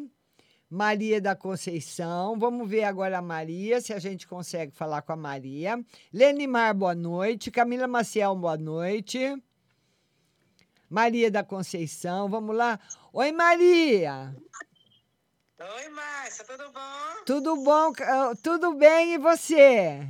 [0.70, 2.38] Maria da Conceição.
[2.38, 5.82] Vamos ver agora a Maria, se a gente consegue falar com a Maria.
[6.12, 7.50] Lenimar, boa noite.
[7.50, 9.18] Camila Maciel, boa noite.
[10.90, 12.78] Maria da Conceição, vamos lá.
[13.12, 14.34] Oi, Maria.
[15.60, 17.24] Oi, Márcia, tudo bom?
[17.26, 17.92] Tudo bom?
[17.92, 20.06] ca- Tudo bem e você?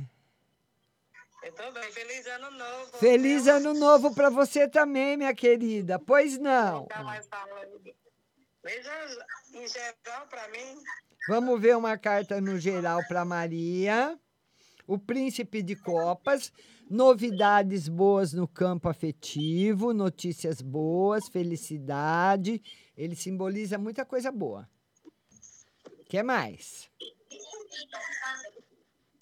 [1.41, 2.97] Eu tô bem, feliz ano novo.
[2.99, 5.97] Feliz ano novo para você também, minha querida.
[5.97, 6.85] Pois não.
[6.85, 7.81] Tá mais falando.
[8.63, 10.83] Veja em geral pra mim.
[11.27, 14.19] Vamos ver uma carta no geral para Maria.
[14.87, 16.51] O príncipe de copas,
[16.89, 22.61] novidades boas no campo afetivo, notícias boas, felicidade.
[22.97, 24.67] Ele simboliza muita coisa boa.
[25.85, 26.89] O que mais?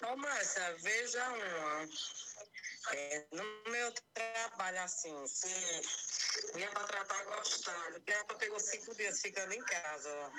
[0.02, 1.88] Ô, Márcia, veja uma.
[2.94, 5.48] É, no meu trabalho, assim, se
[6.54, 10.32] minha patroa tá gostando, minha patroa pegou cinco dias ficando em casa.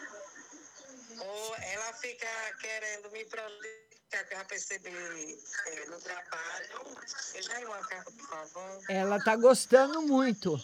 [1.19, 2.27] Ou ela fica
[2.59, 6.97] querendo me prejudicar, que eu já percebi é, no trabalho.
[7.33, 8.83] Veja aí uma carta, por favor.
[8.89, 10.57] Ela tá gostando muito.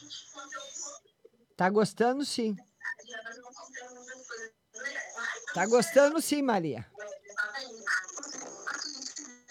[1.55, 2.55] Tá gostando sim.
[5.53, 6.86] Tá gostando sim, Maria.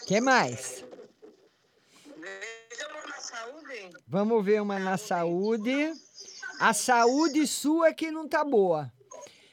[0.06, 0.83] que mais?
[4.14, 5.92] Vamos ver uma na saúde.
[6.60, 8.88] A saúde sua que não tá boa.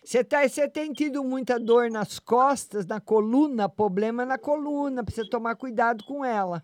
[0.05, 5.28] Você tá, você tem tido muita dor nas costas, na coluna, problema na coluna, precisa
[5.28, 6.64] tomar cuidado com ela.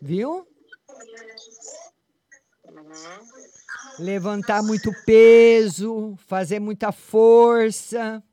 [0.00, 0.48] Viu?
[3.98, 8.24] Levantar muito peso, fazer muita força.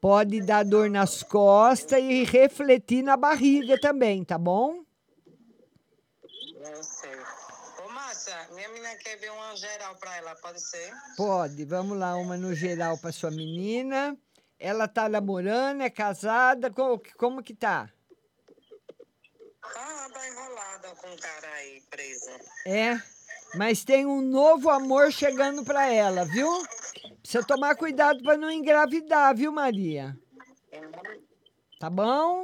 [0.00, 4.85] Pode dar dor nas costas e refletir na barriga também, tá bom?
[6.74, 7.16] Não sei.
[7.84, 10.92] Ô, Márcia, minha menina quer ver uma geral pra ela, pode ser?
[11.16, 11.64] Pode.
[11.64, 14.16] Vamos lá, uma no geral para sua menina.
[14.58, 17.90] Ela tá namorando, é casada, como, como que tá?
[19.62, 22.30] Ah, tá enrolada com o cara aí preso.
[22.66, 23.00] É,
[23.54, 26.48] mas tem um novo amor chegando para ela, viu?
[27.20, 30.16] Precisa tomar cuidado para não engravidar, viu, Maria?
[31.78, 32.42] Tá bom?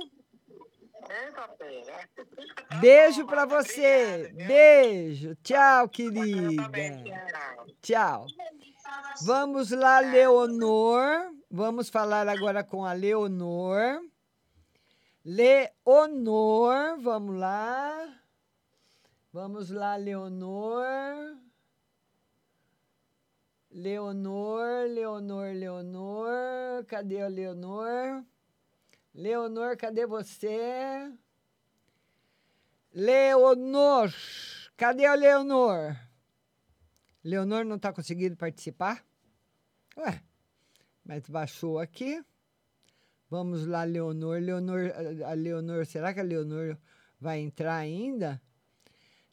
[2.80, 4.32] Beijo para você.
[4.34, 5.34] Beijo.
[5.42, 6.70] Tchau, querida.
[7.80, 8.26] Tchau.
[9.22, 11.32] Vamos lá, Leonor.
[11.50, 14.00] Vamos falar agora com a Leonor.
[15.24, 18.08] Leonor, vamos lá.
[19.32, 21.36] Vamos lá, Leonor.
[23.70, 26.84] Leonor, Leonor, Leonor.
[26.86, 28.24] Cadê a Leonor?
[29.14, 31.12] Leonor, cadê você?
[32.94, 34.10] Leonor,
[34.76, 35.96] cadê a Leonor?
[37.22, 39.04] Leonor não está conseguindo participar?
[39.98, 40.22] Ué,
[41.04, 42.24] mas baixou aqui.
[43.28, 44.40] Vamos lá, Leonor.
[44.40, 44.90] Leonor,
[45.26, 46.76] a Leonor, será que a Leonor
[47.20, 48.40] vai entrar ainda?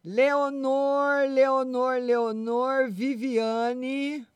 [0.04, 4.28] Leonor, Leonor, Leonor, Viviane.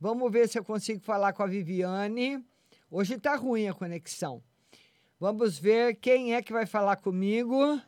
[0.00, 2.42] Vamos ver se eu consigo falar com a Viviane.
[2.90, 4.42] Hoje está ruim a conexão.
[5.20, 7.80] Vamos ver quem é que vai falar comigo.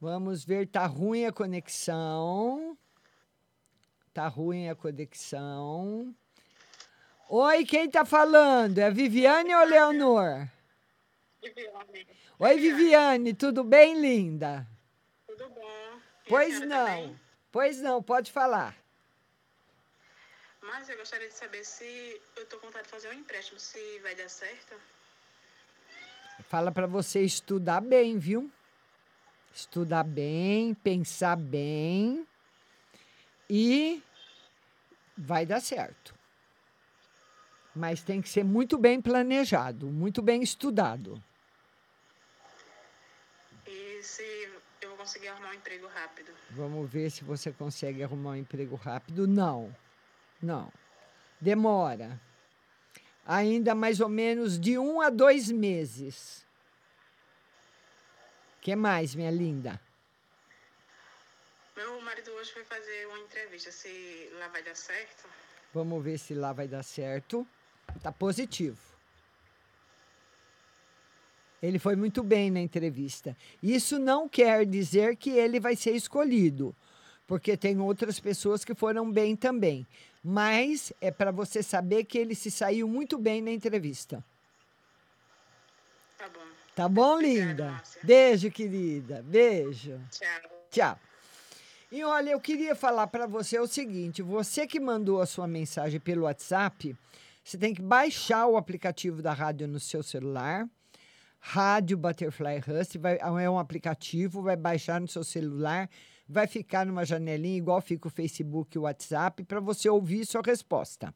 [0.00, 2.76] Vamos ver, tá ruim a conexão.
[4.14, 6.14] Tá ruim a conexão.
[7.28, 8.78] Oi, quem tá falando?
[8.78, 10.48] É Viviane ou Leonor?
[11.42, 12.06] Viviane.
[12.38, 14.66] Oi, Viviane, tudo bem, linda?
[15.26, 16.00] Tudo bom?
[16.28, 17.14] Pois não.
[17.50, 18.81] Pois não, pode falar.
[20.62, 23.98] Mas eu gostaria de saber se eu tô com vontade de fazer um empréstimo, se
[23.98, 24.74] vai dar certo.
[26.48, 28.50] Fala para você estudar bem, viu?
[29.52, 32.26] Estudar bem, pensar bem
[33.50, 34.02] e
[35.16, 36.14] vai dar certo.
[37.74, 41.22] Mas tem que ser muito bem planejado, muito bem estudado.
[43.66, 44.22] E se
[44.80, 46.32] eu vou conseguir arrumar um emprego rápido.
[46.50, 49.26] Vamos ver se você consegue arrumar um emprego rápido.
[49.26, 49.74] Não,
[50.42, 50.72] não.
[51.40, 52.20] Demora.
[53.26, 56.44] Ainda mais ou menos de um a dois meses.
[58.60, 59.80] que mais, minha linda?
[61.76, 65.28] Meu marido hoje foi fazer uma entrevista, se lá vai dar certo.
[65.72, 67.46] Vamos ver se lá vai dar certo.
[68.02, 68.78] Tá positivo.
[71.62, 73.36] Ele foi muito bem na entrevista.
[73.62, 76.74] Isso não quer dizer que ele vai ser escolhido,
[77.32, 79.86] porque tem outras pessoas que foram bem também.
[80.22, 84.22] Mas é para você saber que ele se saiu muito bem na entrevista.
[86.18, 86.40] Tá bom.
[86.76, 87.82] Tá bom, linda?
[88.02, 89.22] Beijo, querida.
[89.22, 89.98] Beijo.
[90.10, 90.50] Tchau.
[90.70, 91.00] Tchau.
[91.90, 95.98] E olha, eu queria falar para você o seguinte: você que mandou a sua mensagem
[95.98, 96.94] pelo WhatsApp,
[97.42, 100.68] você tem que baixar o aplicativo da rádio no seu celular.
[101.40, 105.88] Rádio Butterfly Rust vai, é um aplicativo, vai baixar no seu celular,
[106.28, 110.42] vai ficar numa janelinha igual fica o Facebook e o WhatsApp para você ouvir sua
[110.44, 111.14] resposta.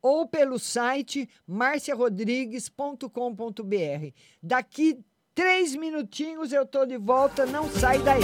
[0.00, 4.12] Ou pelo site marciarodrigues.com.br.
[4.42, 4.98] Daqui
[5.34, 8.22] três minutinhos eu tô de volta, não sai daí.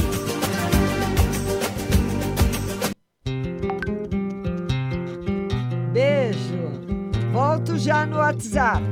[5.93, 6.41] Beijo.
[7.33, 8.83] Volto já no WhatsApp.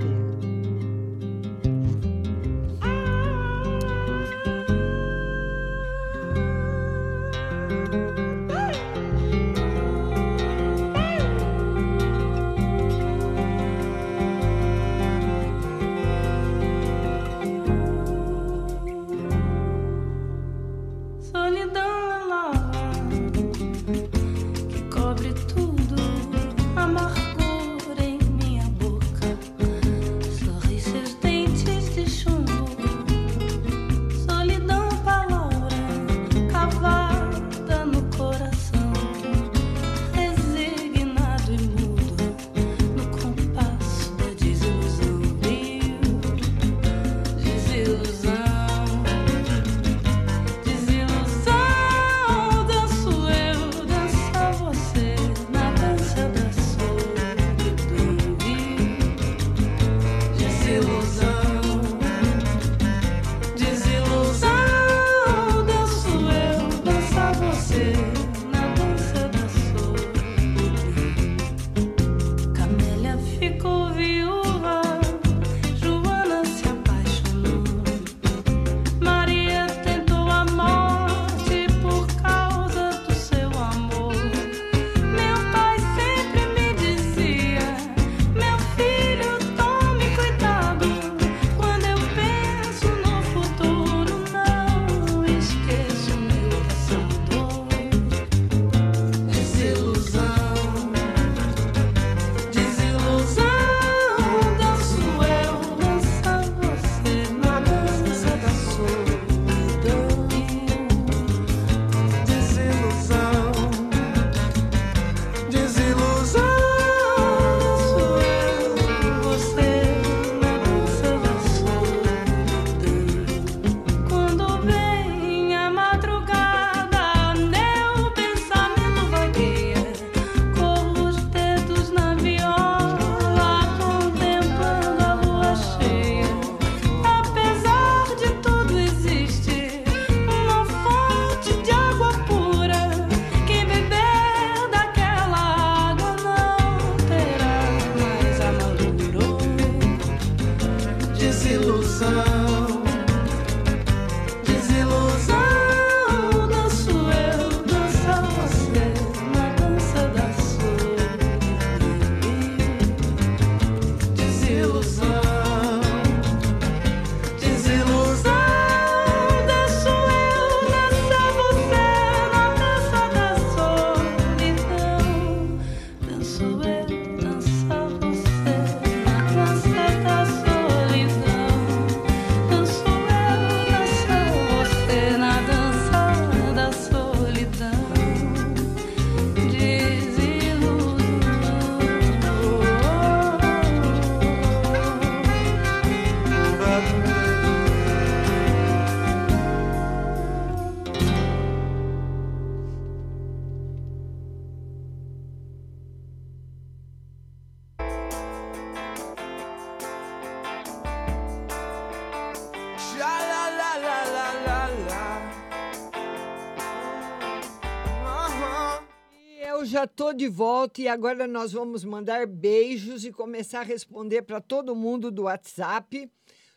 [219.61, 224.23] Eu já tô de volta e agora nós vamos mandar beijos e começar a responder
[224.23, 226.11] para todo mundo do WhatsApp,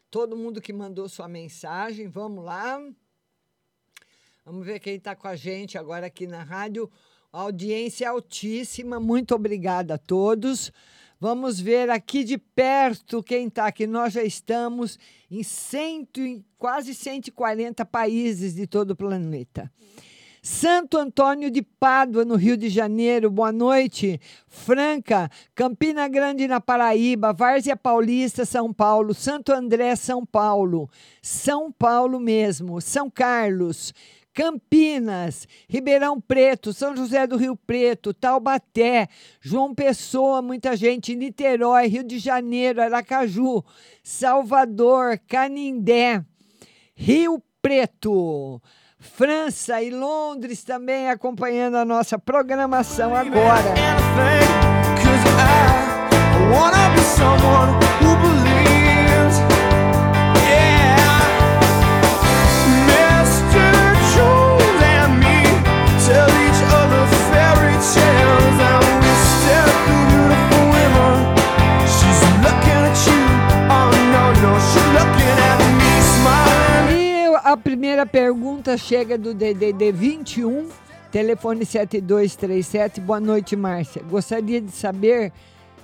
[0.10, 2.08] todo mundo que mandou sua mensagem.
[2.08, 2.82] Vamos lá.
[4.45, 6.89] Vamos ver quem está com a gente agora aqui na rádio.
[7.30, 9.01] A audiência altíssima.
[9.01, 10.72] Muito obrigada a todos.
[11.20, 13.86] Vamos ver aqui de perto quem está aqui.
[13.86, 14.97] Nós já estamos
[15.30, 16.22] em cento,
[16.58, 19.70] quase 140 países de todo o planeta.
[20.46, 24.20] Santo Antônio de Pádua, no Rio de Janeiro, boa noite.
[24.46, 30.89] Franca, Campina Grande, na Paraíba, Várzea Paulista, São Paulo, Santo André, São Paulo,
[31.22, 33.94] São Paulo mesmo, São Carlos,
[34.34, 39.08] Campinas, Ribeirão Preto, São José do Rio Preto, Taubaté,
[39.39, 43.64] João Pessoa, muita gente, Niterói, Rio de Janeiro, Aracaju,
[44.04, 46.22] Salvador, Canindé,
[46.94, 48.62] Rio Preto.
[49.04, 53.74] França e Londres também acompanhando a nossa programação agora.
[77.54, 80.70] A primeira pergunta chega do DDD 21,
[81.12, 82.99] telefone 7237.
[82.99, 84.01] Boa noite, Márcia.
[84.01, 85.32] Gostaria de saber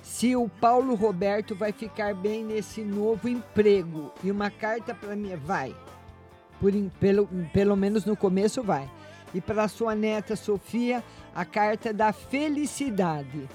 [0.02, 4.10] se o Paulo Roberto vai ficar bem nesse novo emprego.
[4.24, 5.72] E uma carta para mim vai.
[6.58, 8.90] Por, pelo, pelo menos no começo vai.
[9.32, 13.48] E para sua neta Sofia, a carta da felicidade.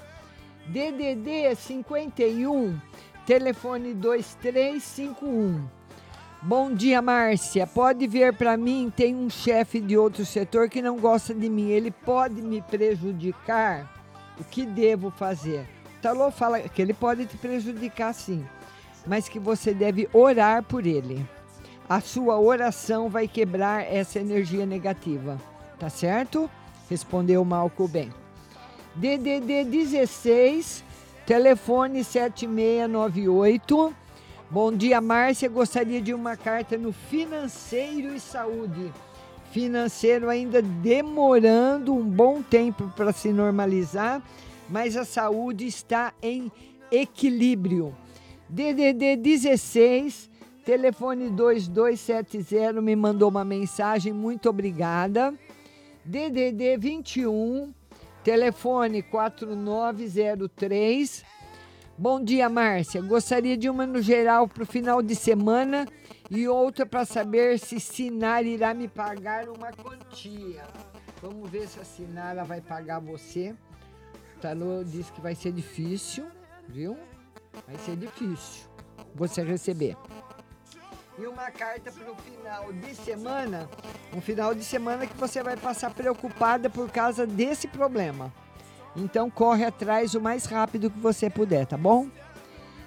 [0.68, 2.80] DDD 51,
[3.26, 5.75] telefone 2351.
[6.46, 7.66] Bom dia, Márcia.
[7.66, 8.92] Pode vir para mim?
[8.94, 11.70] Tem um chefe de outro setor que não gosta de mim.
[11.70, 13.92] Ele pode me prejudicar?
[14.38, 15.68] O que devo fazer?
[16.00, 18.46] Talô fala que ele pode te prejudicar sim,
[19.04, 21.28] mas que você deve orar por ele.
[21.88, 25.36] A sua oração vai quebrar essa energia negativa.
[25.80, 26.48] Tá certo?
[26.88, 28.12] Respondeu Malco bem.
[28.94, 30.84] DDD 16,
[31.26, 34.05] telefone 7698.
[34.48, 35.48] Bom dia, Márcia.
[35.48, 38.92] Gostaria de uma carta no financeiro e saúde.
[39.50, 44.22] Financeiro ainda demorando um bom tempo para se normalizar,
[44.68, 46.52] mas a saúde está em
[46.92, 47.92] equilíbrio.
[48.48, 50.30] DDD 16,
[50.64, 55.34] telefone 2270 me mandou uma mensagem, muito obrigada.
[56.04, 57.74] DDD 21,
[58.22, 61.24] telefone 4903.
[61.98, 63.00] Bom dia, Márcia.
[63.00, 65.88] Gostaria de uma no geral para o final de semana
[66.30, 70.62] e outra para saber se Sinara irá me pagar uma quantia.
[71.22, 73.54] Vamos ver se a Sinara vai pagar você.
[74.36, 76.26] O Tarô disse que vai ser difícil,
[76.68, 76.98] viu?
[77.66, 78.68] Vai ser difícil
[79.14, 79.96] você receber.
[81.18, 83.70] E uma carta para o final de semana,
[84.14, 88.30] um final de semana que você vai passar preocupada por causa desse problema.
[88.96, 92.08] Então corre atrás o mais rápido que você puder, tá bom?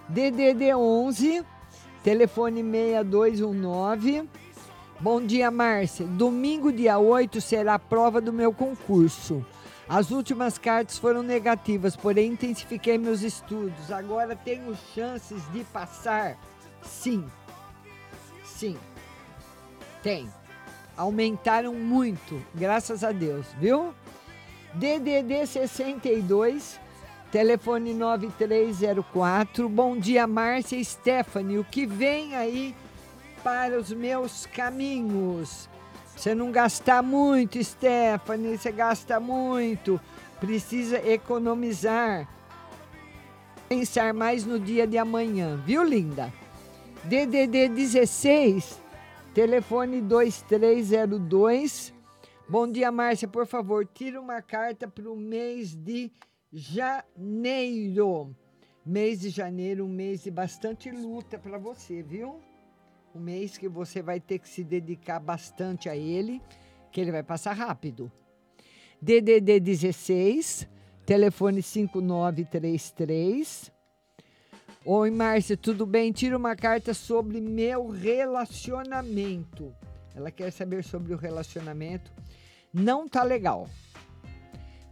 [0.07, 1.45] DDD 11,
[2.03, 4.27] telefone 6219.
[4.99, 6.05] Bom dia, Márcia.
[6.05, 9.45] Domingo, dia 8, será a prova do meu concurso.
[9.87, 13.91] As últimas cartas foram negativas, porém intensifiquei meus estudos.
[13.91, 16.37] Agora tenho chances de passar?
[16.81, 17.25] Sim.
[18.43, 18.77] Sim.
[20.03, 20.29] Tem.
[20.97, 23.93] Aumentaram muito, graças a Deus, viu?
[24.73, 26.79] DDD 62,
[27.31, 29.67] Telefone 9304.
[29.67, 31.57] Bom dia, Márcia e Stephanie.
[31.57, 32.75] O que vem aí
[33.43, 35.69] para os meus caminhos?
[36.15, 38.57] Você não gastar muito, Stephanie.
[38.57, 39.99] Você gasta muito.
[40.39, 42.27] Precisa economizar.
[43.67, 46.33] Pensar mais no dia de amanhã, viu, linda?
[47.03, 48.81] DDD 16,
[49.33, 51.93] telefone 2302.
[52.49, 53.27] Bom dia, Márcia.
[53.27, 56.11] Por favor, tira uma carta para o mês de
[56.51, 58.35] janeiro.
[58.83, 62.39] Mês de janeiro, um mês de bastante luta para você, viu?
[63.13, 66.41] Um mês que você vai ter que se dedicar bastante a ele,
[66.91, 68.11] que ele vai passar rápido.
[68.99, 70.67] DDD 16,
[71.05, 73.71] telefone 5933.
[74.83, 76.11] Oi, Márcia, tudo bem?
[76.11, 79.71] Tira uma carta sobre meu relacionamento.
[80.15, 82.11] Ela quer saber sobre o relacionamento.
[82.73, 83.67] Não tá legal.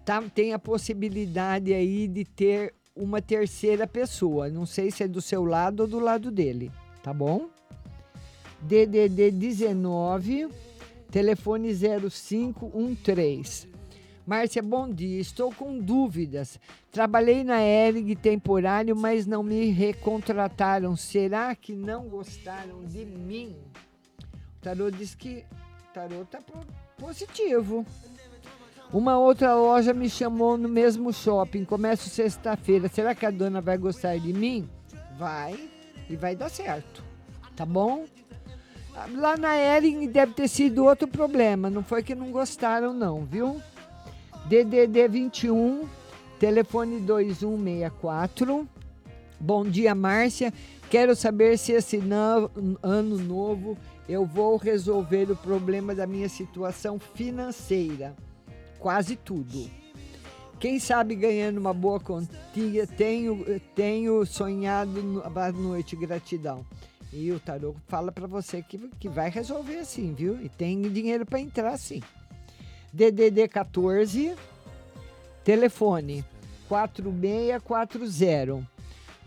[0.03, 4.49] Tá, tem a possibilidade aí de ter uma terceira pessoa.
[4.49, 6.71] Não sei se é do seu lado ou do lado dele,
[7.03, 7.49] tá bom?
[8.61, 10.49] DDD 19,
[11.11, 13.67] telefone 0513.
[14.25, 15.21] Márcia, bom dia.
[15.21, 16.59] Estou com dúvidas.
[16.91, 20.97] Trabalhei na Ering temporário, mas não me recontrataram.
[20.97, 23.55] Será que não gostaram de mim?
[24.57, 25.45] O tarô diz que
[25.89, 26.41] o tarô tá
[26.99, 27.85] positivo.
[28.91, 31.65] Uma outra loja me chamou no mesmo shopping.
[31.65, 32.87] Começo sexta-feira.
[32.87, 34.67] Será que a dona vai gostar de mim?
[35.17, 35.69] Vai.
[36.09, 37.03] E vai dar certo.
[37.55, 38.05] Tá bom?
[39.13, 41.69] Lá na Ering deve ter sido outro problema.
[41.69, 43.61] Não foi que não gostaram, não, viu?
[44.45, 45.87] DDD 21,
[46.39, 48.67] telefone 2164.
[49.39, 50.53] Bom dia, Márcia.
[50.89, 52.01] Quero saber se esse
[52.81, 53.77] ano novo
[54.07, 58.15] eu vou resolver o problema da minha situação financeira.
[58.79, 59.69] Quase tudo.
[60.59, 63.45] Quem sabe ganhando uma boa quantia, tenho,
[63.75, 66.65] tenho sonhado à noite, gratidão.
[67.13, 70.41] E o tarô fala para você que, que vai resolver assim, viu?
[70.41, 72.01] E tem dinheiro para entrar sim.
[72.91, 74.35] DDD 14,
[75.43, 76.25] telefone
[76.67, 78.76] 4640.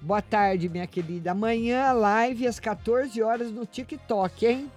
[0.03, 1.32] Boa tarde, minha querida.
[1.32, 4.70] Amanhã live às 14 horas no TikTok, hein?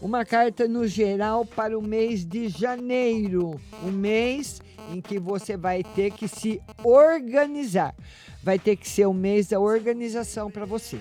[0.00, 5.82] Uma carta no geral para o mês de janeiro, um mês em que você vai
[5.82, 7.94] ter que se organizar.
[8.42, 10.98] Vai ter que ser o mês da organização para você.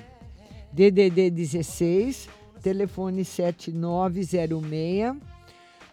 [0.74, 2.28] DDD 16,
[2.62, 5.16] telefone 7906.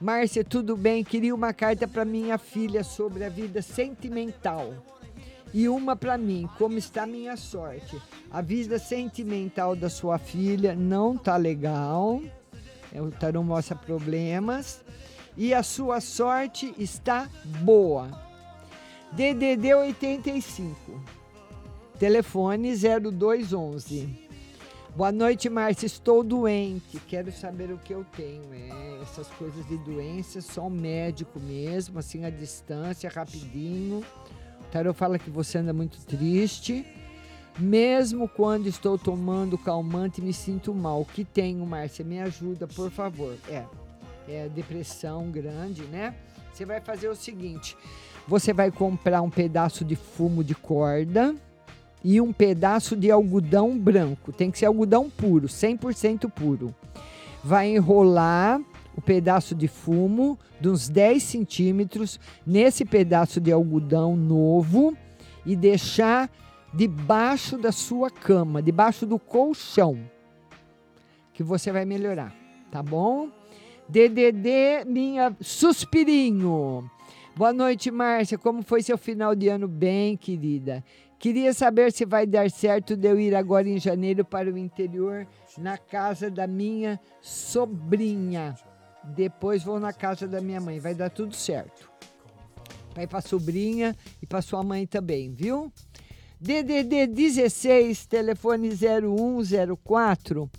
[0.01, 1.05] Márcia, tudo bem?
[1.05, 4.75] Queria uma carta para minha filha sobre a vida sentimental.
[5.53, 8.01] E uma para mim, como está minha sorte?
[8.31, 12.23] A vida sentimental da sua filha não tá legal.
[12.93, 14.85] É, o tarô mostra problemas.
[15.37, 17.29] E a sua sorte está
[17.63, 18.11] boa.
[19.13, 21.03] DDD 85.
[21.99, 24.31] Telefone 0211.
[24.97, 25.87] Boa noite, Márcia.
[25.87, 27.01] Estou doente.
[27.09, 28.53] Quero saber o que eu tenho.
[28.53, 34.05] É, essas coisas de doença, só um médico mesmo, assim, à distância, rapidinho.
[34.71, 36.87] Tarô fala que você anda muito triste.
[37.59, 41.01] Mesmo quando estou tomando calmante, me sinto mal.
[41.01, 42.05] O que tenho, Márcia?
[42.05, 43.35] Me ajuda, por favor.
[43.49, 43.65] É,
[44.29, 46.15] é depressão grande, né?
[46.53, 47.77] Você vai fazer o seguinte:
[48.29, 51.35] você vai comprar um pedaço de fumo de corda
[52.03, 54.33] e um pedaço de algodão branco.
[54.33, 56.75] Tem que ser algodão puro, 100% puro.
[57.43, 58.61] Vai enrolar
[59.01, 64.95] o pedaço de fumo de uns 10 centímetros nesse pedaço de algodão novo
[65.45, 66.31] e deixar
[66.73, 69.99] debaixo da sua cama, debaixo do colchão,
[71.33, 72.35] que você vai melhorar,
[72.71, 73.31] tá bom?
[73.89, 76.89] DDD, minha suspirinho.
[77.35, 78.37] Boa noite, Márcia.
[78.37, 79.67] Como foi seu final de ano?
[79.67, 80.85] Bem, querida.
[81.19, 85.27] Queria saber se vai dar certo de eu ir agora em janeiro para o interior,
[85.59, 88.55] na casa da minha sobrinha.
[89.05, 90.79] Depois vou na casa da minha mãe.
[90.79, 91.91] Vai dar tudo certo.
[92.95, 95.73] Vai para sobrinha e para sua mãe também, viu?
[96.41, 100.51] DDD 16, telefone 0104.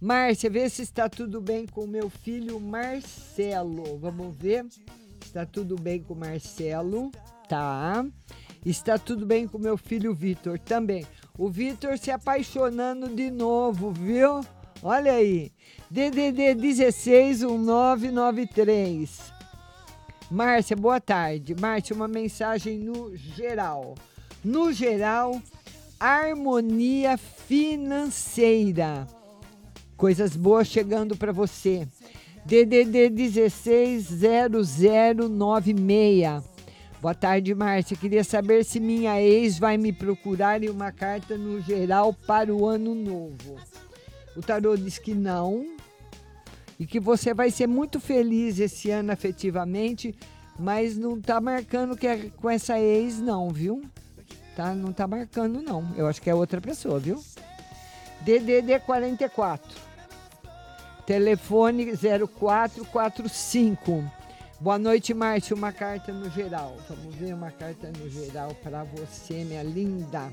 [0.00, 3.98] Márcia, vê se está tudo bem com meu filho Marcelo.
[3.98, 4.66] Vamos ver.
[5.20, 7.10] Está tudo bem com Marcelo.
[7.48, 8.06] Tá.
[8.64, 11.06] Está tudo bem com meu filho Vitor também.
[11.36, 14.40] O Vitor se apaixonando de novo, viu?
[14.82, 15.50] Olha aí.
[15.90, 19.32] DDD 16 1993.
[20.30, 21.56] Márcia, boa tarde.
[21.58, 23.94] Márcia, uma mensagem no geral.
[24.44, 25.40] No geral,
[25.98, 29.06] harmonia financeira.
[29.96, 31.88] Coisas boas chegando para você.
[32.44, 34.08] DDD 16
[35.18, 36.44] 0096.
[37.00, 37.96] Boa tarde, Márcia.
[37.96, 42.66] Queria saber se minha ex vai me procurar em uma carta no geral para o
[42.66, 43.56] ano novo.
[44.38, 45.76] O tarô diz que não
[46.78, 50.14] e que você vai ser muito feliz esse ano afetivamente,
[50.56, 53.82] mas não tá marcando que é com essa ex não, viu?
[54.54, 55.92] Tá, não tá marcando não.
[55.96, 57.20] Eu acho que é outra pessoa, viu?
[58.20, 59.76] DDD 44.
[61.04, 64.04] Telefone 0445.
[64.60, 65.56] Boa noite, Márcio.
[65.56, 66.76] Uma carta no geral.
[66.88, 70.30] Vamos ver uma carta no geral para você, minha linda.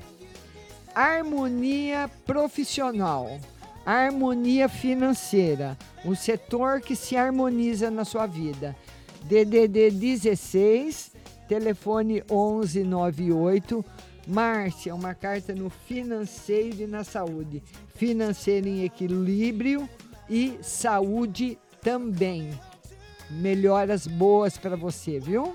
[0.94, 3.40] Harmonia profissional.
[3.86, 5.78] Harmonia financeira.
[6.04, 8.74] Um setor que se harmoniza na sua vida.
[9.22, 11.12] DDD 16,
[11.48, 13.84] telefone 1198.
[14.26, 17.62] Márcia, uma carta no financeiro e na saúde.
[17.94, 19.88] Financeiro em equilíbrio
[20.28, 22.50] e saúde também.
[23.30, 25.54] Melhoras boas para você, viu?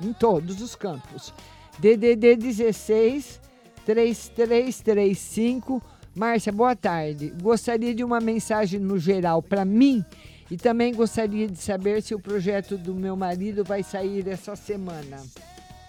[0.00, 1.32] Em todos os campos.
[1.78, 3.40] DDD 16
[3.86, 5.80] 3335.
[6.14, 7.32] Márcia, boa tarde.
[7.40, 10.04] Gostaria de uma mensagem no geral para mim
[10.50, 15.22] e também gostaria de saber se o projeto do meu marido vai sair essa semana.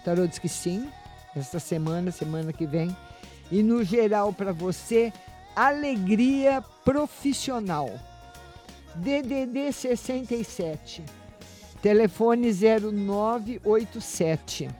[0.02, 0.88] Tarô diz que sim,
[1.36, 2.96] essa semana, semana que vem.
[3.52, 5.12] E no geral para você,
[5.54, 7.90] alegria profissional.
[8.94, 11.04] DDD 67.
[11.82, 14.70] Telefone 0987.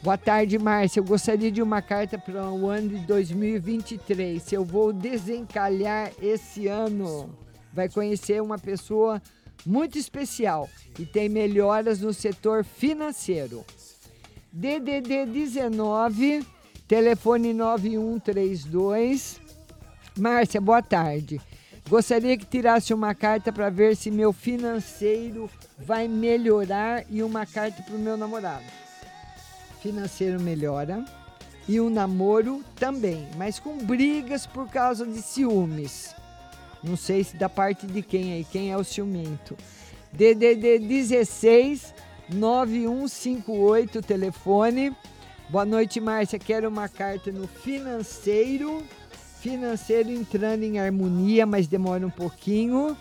[0.00, 1.00] Boa tarde, Márcia.
[1.00, 4.40] Eu gostaria de uma carta para o ano de 2023.
[4.40, 7.36] Se eu vou desencalhar esse ano,
[7.72, 9.20] vai conhecer uma pessoa
[9.66, 13.64] muito especial e tem melhoras no setor financeiro.
[14.52, 16.46] DDD 19,
[16.86, 19.40] telefone 9132.
[20.16, 21.40] Márcia, boa tarde.
[21.88, 27.82] Gostaria que tirasse uma carta para ver se meu financeiro vai melhorar e uma carta
[27.82, 28.87] para o meu namorado.
[29.82, 31.04] Financeiro melhora
[31.68, 36.14] e o namoro também, mas com brigas por causa de ciúmes.
[36.82, 39.56] Não sei se da parte de quem aí, quem é o ciumento.
[40.12, 41.94] DDD 16
[42.30, 44.94] 9158 telefone.
[45.48, 46.38] Boa noite, Márcia.
[46.38, 48.82] Quero uma carta no financeiro
[49.40, 52.96] financeiro entrando em harmonia, mas demora um pouquinho.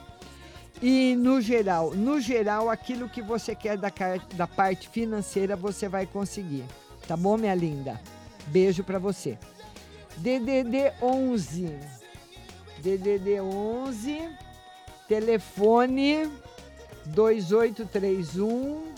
[0.82, 3.92] E no geral, no geral, aquilo que você quer da,
[4.36, 6.64] da parte financeira você vai conseguir.
[7.08, 8.00] Tá bom, minha linda?
[8.48, 9.38] Beijo para você.
[10.18, 11.74] DDD 11.
[12.84, 14.30] DDD 11.
[15.08, 16.30] Telefone
[17.06, 18.98] 2831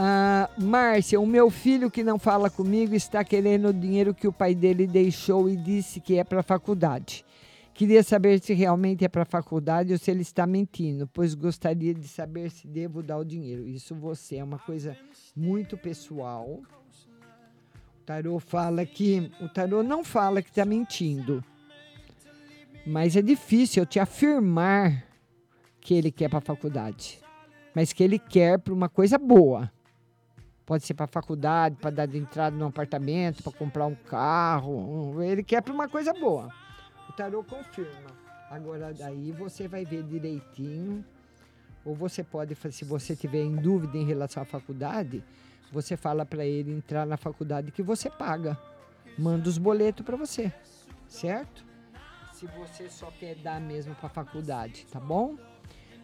[0.00, 4.32] ah, Márcia, o meu filho que não fala comigo está querendo o dinheiro que o
[4.32, 7.24] pai dele deixou e disse que é para faculdade.
[7.78, 11.94] Queria saber se realmente é para a faculdade ou se ele está mentindo, pois gostaria
[11.94, 13.68] de saber se devo dar o dinheiro.
[13.68, 14.98] Isso você é uma coisa
[15.36, 16.60] muito pessoal.
[17.96, 21.40] O tarô fala que o tarô não fala que está mentindo,
[22.84, 25.06] mas é difícil eu te afirmar
[25.80, 27.20] que ele quer para a faculdade,
[27.72, 29.70] mas que ele quer para uma coisa boa.
[30.66, 35.22] Pode ser para faculdade, para dar de entrada num apartamento, para comprar um carro.
[35.22, 36.52] Ele quer para uma coisa boa.
[37.18, 38.16] Tarô confirma.
[38.48, 41.04] Agora daí você vai ver direitinho.
[41.84, 45.24] Ou você pode, se você tiver em dúvida em relação à faculdade,
[45.72, 48.56] você fala para ele entrar na faculdade que você paga.
[49.18, 50.52] Manda os boletos para você,
[51.08, 51.64] certo?
[52.34, 55.36] Se você só quer dar mesmo para a faculdade, tá bom?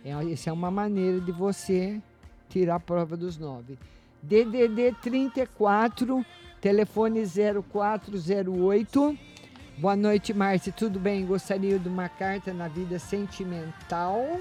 [0.04, 2.02] É, essa é uma maneira de você
[2.48, 3.78] tirar a prova dos nove.
[4.20, 6.26] DDD 34,
[6.60, 9.33] telefone 0408.
[9.76, 10.72] Boa noite, Márcia.
[10.72, 11.26] Tudo bem?
[11.26, 14.40] Gostaria de uma carta na vida sentimental.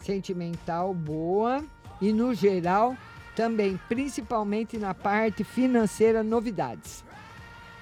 [0.00, 1.64] Sentimental, boa.
[2.02, 2.94] E no geral,
[3.34, 7.02] também, principalmente na parte financeira, novidades.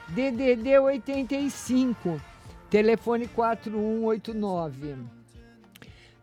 [0.08, 2.20] DDD 85,
[2.70, 4.96] telefone 4189.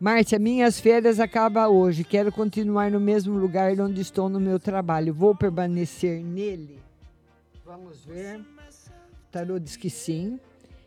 [0.00, 2.04] Márcia, minhas férias acabam hoje.
[2.04, 5.12] Quero continuar no mesmo lugar onde estou no meu trabalho.
[5.12, 6.80] Vou permanecer nele?
[7.66, 8.40] Vamos ver.
[9.32, 10.38] Tarô diz que sim.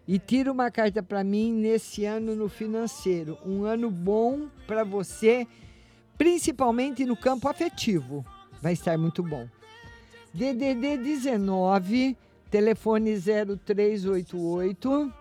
[0.07, 3.39] E tira uma carta para mim nesse ano no financeiro.
[3.43, 5.47] Um ano bom para você,
[6.15, 8.23] principalmente no campo afetivo.
[8.61, 9.49] Vai estar muito bom.
[10.31, 12.15] DDD 19,
[12.51, 15.11] telefone 0388.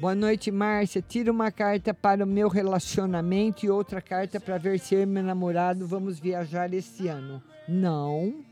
[0.00, 1.00] Boa noite, Márcia.
[1.00, 5.06] Tira uma carta para o meu relacionamento e outra carta para ver se eu e
[5.06, 7.40] meu namorado vamos viajar esse ano.
[7.68, 8.42] Não,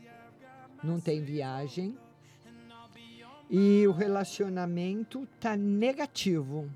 [0.81, 1.97] não tem viagem.
[3.49, 6.69] E o relacionamento tá negativo.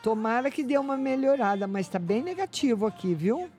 [0.00, 3.50] Tomara que dê uma melhorada, mas tá bem negativo aqui, viu?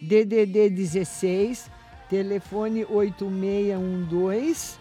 [0.00, 1.70] DDD 16,
[2.10, 4.76] telefone 8612.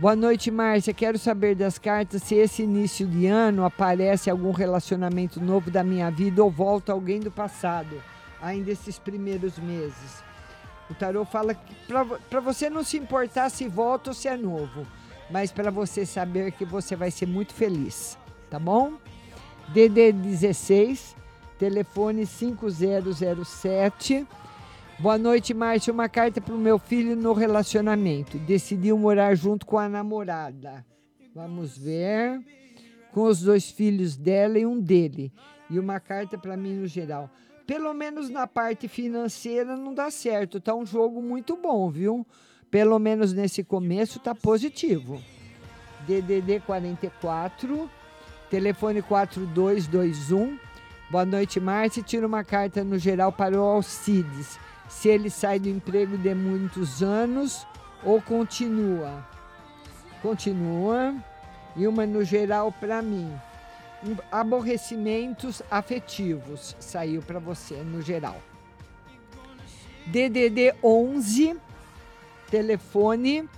[0.00, 0.92] Boa noite, Márcia.
[0.92, 6.10] Quero saber das cartas se esse início de ano aparece algum relacionamento novo da minha
[6.10, 8.02] vida ou volta alguém do passado,
[8.42, 10.22] ainda esses primeiros meses.
[10.90, 11.74] O tarô fala que
[12.28, 14.84] para você não se importar se volta ou se é novo,
[15.30, 18.16] mas para você saber que você vai ser muito feliz,
[18.50, 18.94] tá bom?
[19.68, 21.16] DD 16,
[21.58, 24.26] telefone 5007.
[24.98, 25.92] Boa noite, Márcia.
[25.92, 28.38] Uma carta para o meu filho no relacionamento.
[28.38, 30.86] Decidiu morar junto com a namorada.
[31.34, 32.40] Vamos ver.
[33.12, 35.32] Com os dois filhos dela e um dele.
[35.68, 37.28] E uma carta para mim no geral.
[37.66, 40.60] Pelo menos na parte financeira não dá certo.
[40.60, 42.26] Tá um jogo muito bom, viu?
[42.70, 45.22] Pelo menos nesse começo tá positivo.
[46.06, 47.90] DDD 44,
[48.50, 50.58] telefone 4221.
[51.10, 52.02] Boa noite, Márcia.
[52.02, 57.02] Tira uma carta no geral para o Alcides se ele sai do emprego de muitos
[57.02, 57.66] anos
[58.04, 59.26] ou continua.
[60.22, 61.14] Continua.
[61.76, 63.30] E uma no geral para mim.
[64.30, 68.40] Aborrecimentos afetivos saiu para você no geral.
[70.06, 71.56] DDD 11
[72.50, 73.48] telefone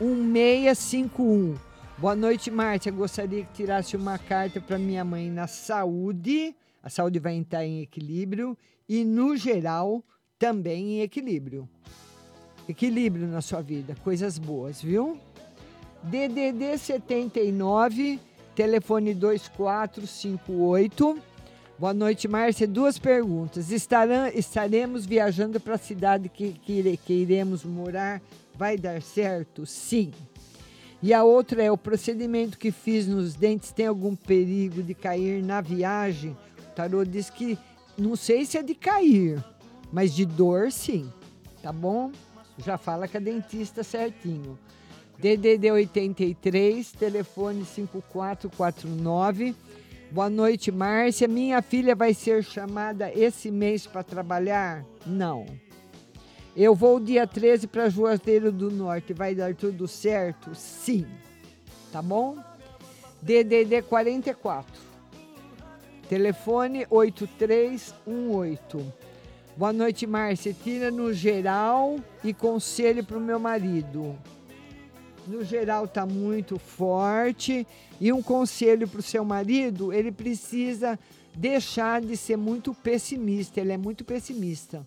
[0.00, 1.56] 1651.
[1.98, 2.92] Boa noite, Márcia.
[2.92, 6.54] Gostaria que tirasse uma carta para minha mãe na saúde.
[6.82, 8.56] A saúde vai entrar em equilíbrio
[8.88, 10.02] e no geral
[10.38, 11.68] também em equilíbrio.
[12.68, 15.18] Equilíbrio na sua vida, coisas boas, viu?
[16.02, 18.20] DDD 79,
[18.54, 21.27] telefone 2458.
[21.78, 22.66] Boa noite, Márcia.
[22.66, 23.70] Duas perguntas.
[23.70, 28.20] Estarão, estaremos viajando para a cidade que, que, que iremos morar?
[28.56, 29.64] Vai dar certo?
[29.64, 30.12] Sim.
[31.00, 35.40] E a outra é: o procedimento que fiz nos dentes tem algum perigo de cair
[35.40, 36.36] na viagem?
[36.58, 37.56] O tarô diz que
[37.96, 39.40] não sei se é de cair,
[39.92, 41.08] mas de dor, sim.
[41.62, 42.10] Tá bom?
[42.58, 44.58] Já fala com a dentista certinho.
[45.16, 49.54] DDD 83, telefone 5449.
[50.10, 51.28] Boa noite, Márcia.
[51.28, 54.82] Minha filha vai ser chamada esse mês para trabalhar?
[55.04, 55.44] Não.
[56.56, 59.12] Eu vou dia 13 para Juazeiro do Norte.
[59.12, 60.54] Vai dar tudo certo?
[60.54, 61.06] Sim.
[61.92, 62.38] Tá bom?
[63.20, 64.80] DDD 44.
[66.08, 68.90] Telefone 8318.
[69.54, 70.54] Boa noite, Márcia.
[70.54, 74.18] Tira no geral e conselho para o meu marido.
[75.28, 77.66] No geral tá muito forte
[78.00, 80.98] e um conselho para o seu marido, ele precisa
[81.36, 83.60] deixar de ser muito pessimista.
[83.60, 84.86] Ele é muito pessimista.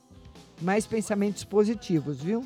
[0.60, 2.44] Mais pensamentos positivos, viu?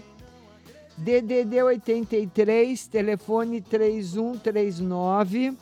[0.98, 5.54] DDD 83, telefone 3139.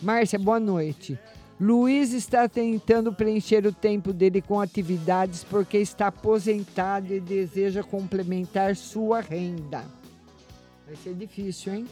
[0.00, 1.18] Márcia, boa noite.
[1.60, 8.76] Luiz está tentando preencher o tempo dele com atividades porque está aposentado e deseja complementar
[8.76, 9.95] sua renda.
[10.86, 11.86] Vai ser difícil, hein?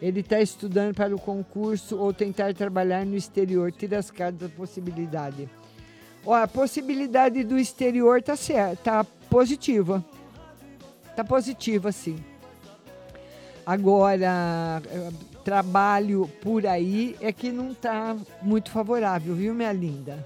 [0.00, 3.72] Ele está estudando para o concurso ou tentar trabalhar no exterior.
[3.72, 5.48] Tira as cartas da possibilidade.
[6.24, 10.04] Ó, a possibilidade do exterior tá certa, tá positiva.
[11.16, 12.16] Tá positiva, sim.
[13.66, 14.80] Agora,
[15.44, 20.24] trabalho por aí é que não está muito favorável, viu, minha linda?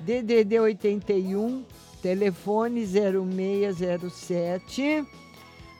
[0.00, 1.64] DDD 81,
[2.02, 5.06] telefone 0607.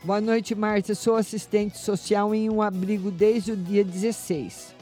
[0.04, 0.94] Boa noite, Márcia.
[0.94, 4.74] Sou assistente social em um abrigo desde o dia 16.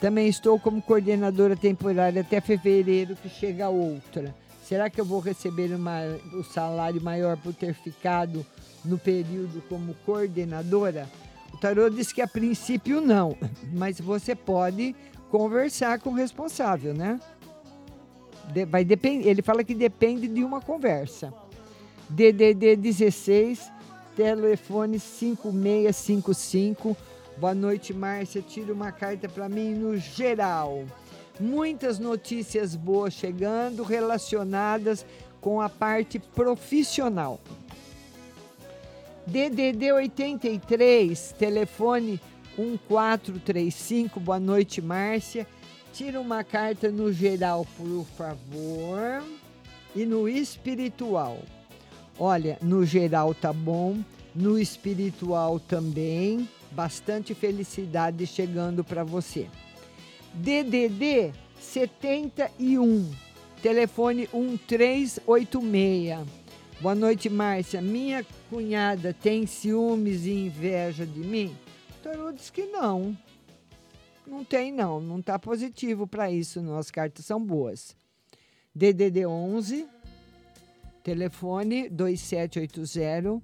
[0.00, 4.32] Também estou como coordenadora temporária até fevereiro, que chega outra.
[4.62, 6.02] Será que eu vou receber uma,
[6.34, 8.46] o salário maior por ter ficado
[8.84, 11.10] no período como coordenadora?
[11.52, 13.36] O tarô diz que a princípio não,
[13.74, 14.94] mas você pode
[15.32, 17.18] conversar com o responsável, né?
[18.52, 19.28] De, vai depender.
[19.28, 21.34] Ele fala que depende de uma conversa.
[22.08, 23.73] DDD 16,
[24.16, 26.96] telefone 5655.
[27.36, 28.40] Boa noite, Márcia.
[28.42, 30.84] Tira uma carta para mim no geral.
[31.38, 35.04] Muitas notícias boas chegando relacionadas
[35.40, 37.40] com a parte profissional.
[39.26, 42.20] DDD 83, telefone
[42.56, 44.20] 1435.
[44.20, 45.46] Boa noite, Márcia.
[45.92, 49.24] Tira uma carta no geral, por favor.
[49.94, 51.38] E no espiritual.
[52.18, 53.98] Olha, no geral tá bom,
[54.34, 56.48] no espiritual também.
[56.70, 59.48] Bastante felicidade chegando para você.
[60.34, 63.10] DDD 71,
[63.62, 66.26] telefone 1386.
[66.80, 67.80] Boa noite, Márcia.
[67.80, 71.56] Minha cunhada tem ciúmes e inveja de mim?
[72.02, 73.16] Tarô diz que não.
[74.26, 75.00] Não tem, não.
[75.00, 76.60] Não está positivo para isso.
[76.60, 76.76] Não.
[76.76, 77.96] As cartas são boas.
[78.74, 79.86] DDD 11,
[81.04, 83.40] Telefone 2780.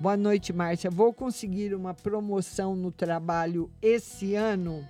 [0.00, 0.90] Boa noite, Márcia.
[0.90, 4.82] Vou conseguir uma promoção no trabalho esse ano?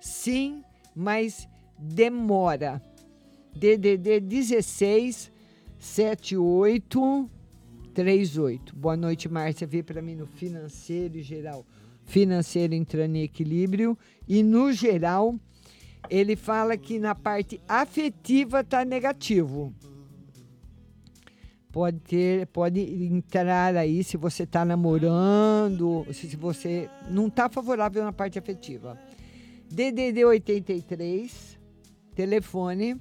[0.00, 0.64] Sim,
[0.96, 1.48] mas
[1.78, 2.82] demora.
[3.54, 5.30] DDD 16
[5.78, 8.74] 7838.
[8.74, 9.64] Boa noite, Márcia.
[9.64, 11.64] Vê para mim no financeiro e geral.
[12.04, 15.38] Financeiro entrando em equilíbrio e no geral
[16.10, 19.72] ele fala que na parte afetiva tá negativo.
[21.72, 28.12] Pode ter, pode entrar aí se você está namorando, se você não está favorável na
[28.12, 28.98] parte afetiva.
[29.70, 31.56] DDD 83,
[32.12, 33.00] telefone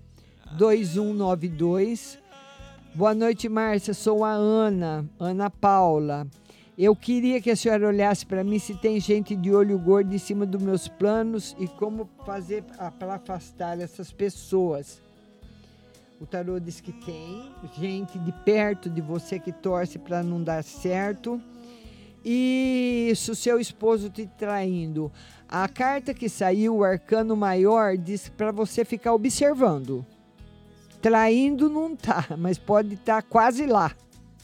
[0.55, 2.19] 2192.
[2.93, 3.93] Boa noite, Márcia.
[3.95, 6.27] Sou a Ana, Ana Paula.
[6.77, 10.19] Eu queria que a senhora olhasse para mim se tem gente de olho gordo em
[10.19, 12.63] cima dos meus planos e como fazer
[12.99, 15.01] para afastar essas pessoas.
[16.19, 20.63] O tarô diz que tem gente de perto de você que torce para não dar
[20.63, 21.41] certo.
[22.25, 25.09] E se o seu esposo te traindo,
[25.47, 30.05] a carta que saiu, o arcano maior, diz para você ficar observando.
[31.01, 33.95] Traindo não tá, mas pode estar quase lá,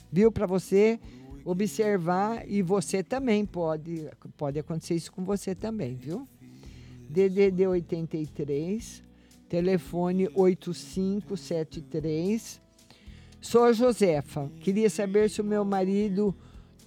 [0.10, 0.31] viu?
[0.31, 0.97] Para você
[1.43, 6.26] observar e você também pode pode acontecer isso com você também, viu?
[7.10, 9.05] DDD 83,
[9.49, 12.61] telefone 8573.
[13.41, 14.49] Sou Josefa.
[14.61, 16.35] Queria saber se o meu marido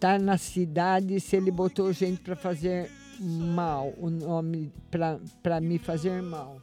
[0.00, 2.90] tá na cidade, se ele botou gente para fazer
[3.20, 6.60] mal, o nome para me fazer mal.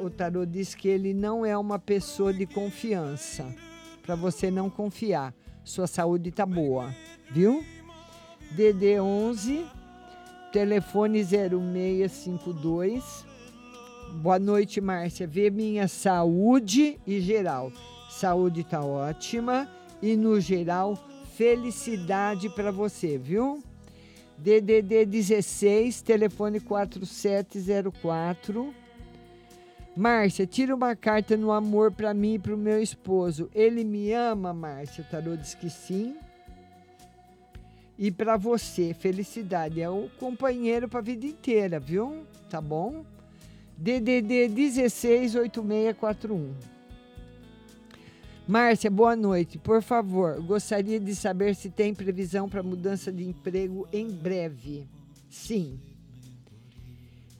[0.00, 3.46] O tarô diz que ele não é uma pessoa de confiança,
[4.02, 5.34] para você não confiar.
[5.64, 6.94] Sua saúde tá boa,
[7.30, 7.64] viu?
[8.52, 9.64] DD 11
[10.52, 13.24] telefone 0652.
[14.14, 15.26] Boa noite, Márcia.
[15.26, 17.72] Vê minha saúde e geral.
[18.08, 19.68] Saúde tá ótima
[20.00, 20.96] e no geral
[21.34, 23.60] felicidade para você, viu?
[24.38, 28.72] DDD 16, telefone 4704.
[29.96, 33.50] Márcia, tira uma carta no amor para mim e para o meu esposo.
[33.52, 35.04] Ele me ama, Márcia.
[35.10, 36.16] Tarô diz que sim.
[37.98, 39.80] E para você, felicidade.
[39.80, 42.24] É o companheiro para a vida inteira, viu?
[42.48, 43.04] Tá bom?
[43.84, 46.54] DDD 168641.
[48.48, 49.58] Márcia, boa noite.
[49.58, 54.88] Por favor, gostaria de saber se tem previsão para mudança de emprego em breve.
[55.28, 55.78] Sim.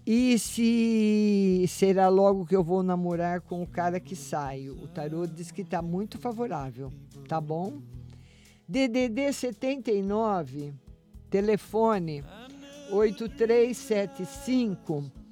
[0.07, 4.75] E se será logo que eu vou namorar com o cara que saio?
[4.83, 6.93] O tarô diz que está muito favorável,
[7.27, 7.81] tá bom?
[8.69, 10.75] DDD 79,
[11.31, 12.23] telefone
[12.91, 15.23] 8375.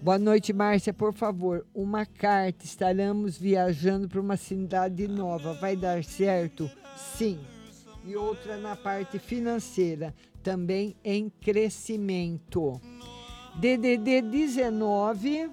[0.00, 0.94] Boa noite, Márcia.
[0.94, 2.64] Por favor, uma carta.
[2.64, 5.54] Estaremos viajando para uma cidade nova.
[5.54, 6.70] Vai dar certo?
[6.96, 7.40] Sim.
[8.04, 12.80] E outra na parte financeira, também em crescimento.
[13.56, 15.50] DDD 19,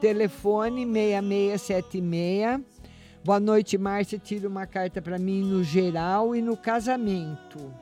[0.00, 2.60] telefone 6676.
[3.24, 4.18] Boa noite, Márcia.
[4.18, 7.72] Tira uma carta para mim no geral e no casamento.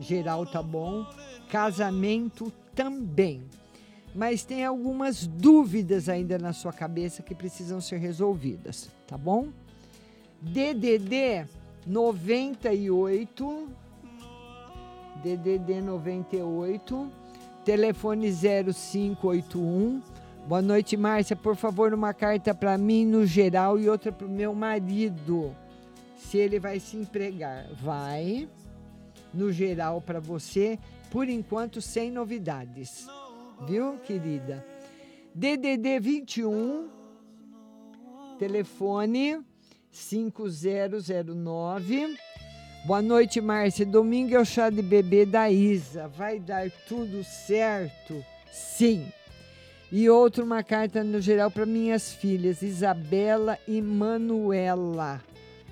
[0.00, 1.04] Geral tá bom.
[1.50, 3.44] Casamento também.
[4.14, 9.48] Mas tem algumas dúvidas ainda na sua cabeça que precisam ser resolvidas, tá bom?
[10.40, 11.46] DDD
[11.86, 13.68] 98
[15.22, 17.12] DDD 98
[17.64, 20.02] telefone 0581.
[20.48, 21.36] Boa noite, Márcia.
[21.36, 25.54] Por favor, uma carta para mim no geral e outra para o meu marido.
[26.16, 27.68] Se ele vai se empregar.
[27.80, 28.48] Vai.
[29.32, 30.78] No geral para você,
[31.10, 33.06] por enquanto sem novidades.
[33.60, 34.64] Viu, querida?
[35.34, 36.88] DDD 21
[38.38, 39.44] telefone
[39.90, 42.16] 5009
[42.84, 43.86] Boa noite, Márcia.
[43.86, 46.08] Domingo é o chá de bebê da Isa.
[46.08, 48.24] Vai dar tudo certo?
[48.50, 49.06] Sim.
[49.92, 55.22] E outra, uma carta no geral para minhas filhas, Isabela e Manuela.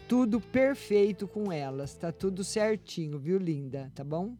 [0.07, 1.97] Tudo perfeito com elas.
[1.97, 3.91] Tá tudo certinho, viu, linda?
[3.93, 4.37] Tá bom?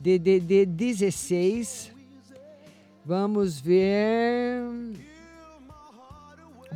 [0.00, 1.92] DDD 16.
[3.08, 4.60] Vamos ver.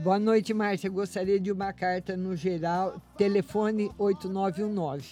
[0.03, 0.89] Boa noite, Márcia.
[0.89, 2.99] Gostaria de uma carta no geral.
[3.19, 5.05] Telefone 8919.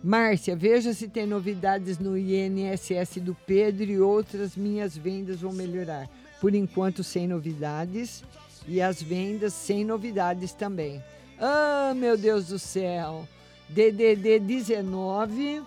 [0.02, 6.08] Márcia, veja se tem novidades no INSS do Pedro e outras minhas vendas vão melhorar.
[6.40, 8.22] Por enquanto, sem novidades
[8.66, 11.02] e as vendas sem novidades também.
[11.38, 13.26] Ah, meu Deus do céu!
[13.68, 15.62] DDD 19,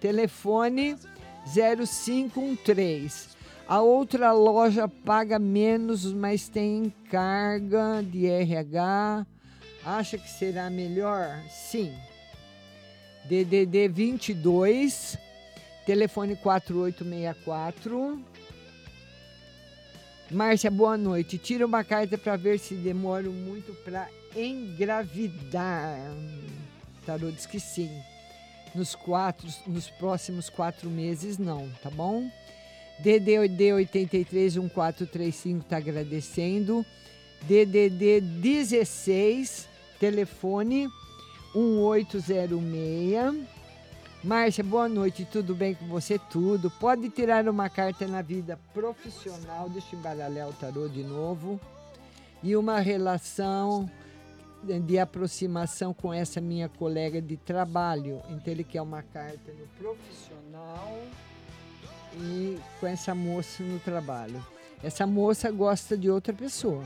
[0.00, 0.96] telefone
[1.52, 3.33] 0513.
[3.66, 9.26] A outra loja paga menos, mas tem carga de RH.
[9.82, 11.42] Acha que será melhor?
[11.48, 11.94] Sim.
[13.24, 15.16] DDD 22,
[15.86, 18.22] telefone 4864.
[20.30, 21.38] Márcia, boa noite.
[21.38, 25.98] Tira uma carta para ver se demoro muito para engravidar.
[27.06, 27.90] Tarô diz que sim.
[28.74, 32.28] Nos, quatro, nos próximos quatro meses, não, tá bom?
[32.98, 36.84] DDD 83 1435 está agradecendo.
[37.42, 39.68] DDD 16,
[39.98, 40.88] telefone
[41.54, 43.46] 1806.
[44.22, 46.18] Márcia, boa noite, tudo bem com você?
[46.18, 46.70] Tudo.
[46.70, 51.60] Pode tirar uma carta na vida profissional, deixa eu embaralhar o tarô de novo.
[52.42, 53.90] E uma relação
[54.62, 58.22] de aproximação com essa minha colega de trabalho.
[58.30, 60.98] Então, ele quer uma carta no profissional
[62.20, 64.44] e com essa moça no trabalho.
[64.82, 66.84] Essa moça gosta de outra pessoa.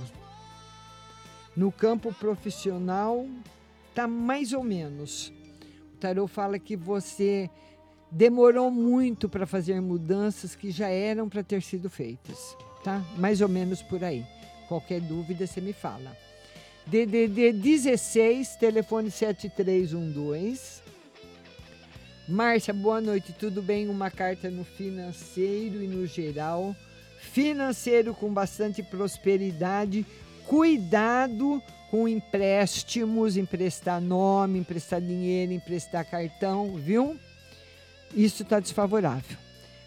[1.56, 3.26] No campo profissional,
[3.94, 5.32] tá mais ou menos.
[5.94, 7.50] O tarô fala que você
[8.10, 13.02] demorou muito para fazer mudanças que já eram para ter sido feitas, tá?
[13.16, 14.24] Mais ou menos por aí.
[14.68, 16.16] Qualquer dúvida você me fala.
[16.86, 20.87] DDD 16, telefone 7312.
[22.28, 23.88] Márcia, boa noite, tudo bem?
[23.88, 26.76] Uma carta no financeiro e no geral.
[27.32, 30.04] Financeiro com bastante prosperidade.
[30.46, 37.18] Cuidado com empréstimos, emprestar nome, emprestar dinheiro, emprestar cartão, viu?
[38.14, 39.38] Isso está desfavorável.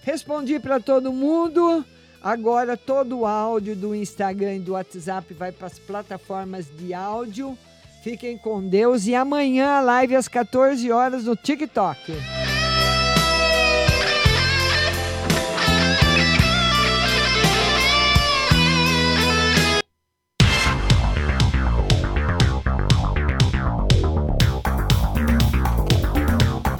[0.01, 1.85] Respondi para todo mundo.
[2.23, 7.55] Agora todo o áudio do Instagram e do WhatsApp vai para as plataformas de áudio.
[8.02, 12.14] Fiquem com Deus e amanhã a live às 14 horas no TikTok.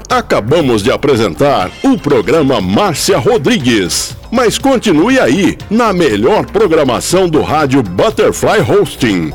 [0.10, 4.18] Acabamos de apresentar o programa Márcia Rodrigues.
[4.31, 9.31] Mas continue aí, na melhor programação do rádio Butterfly Hosting.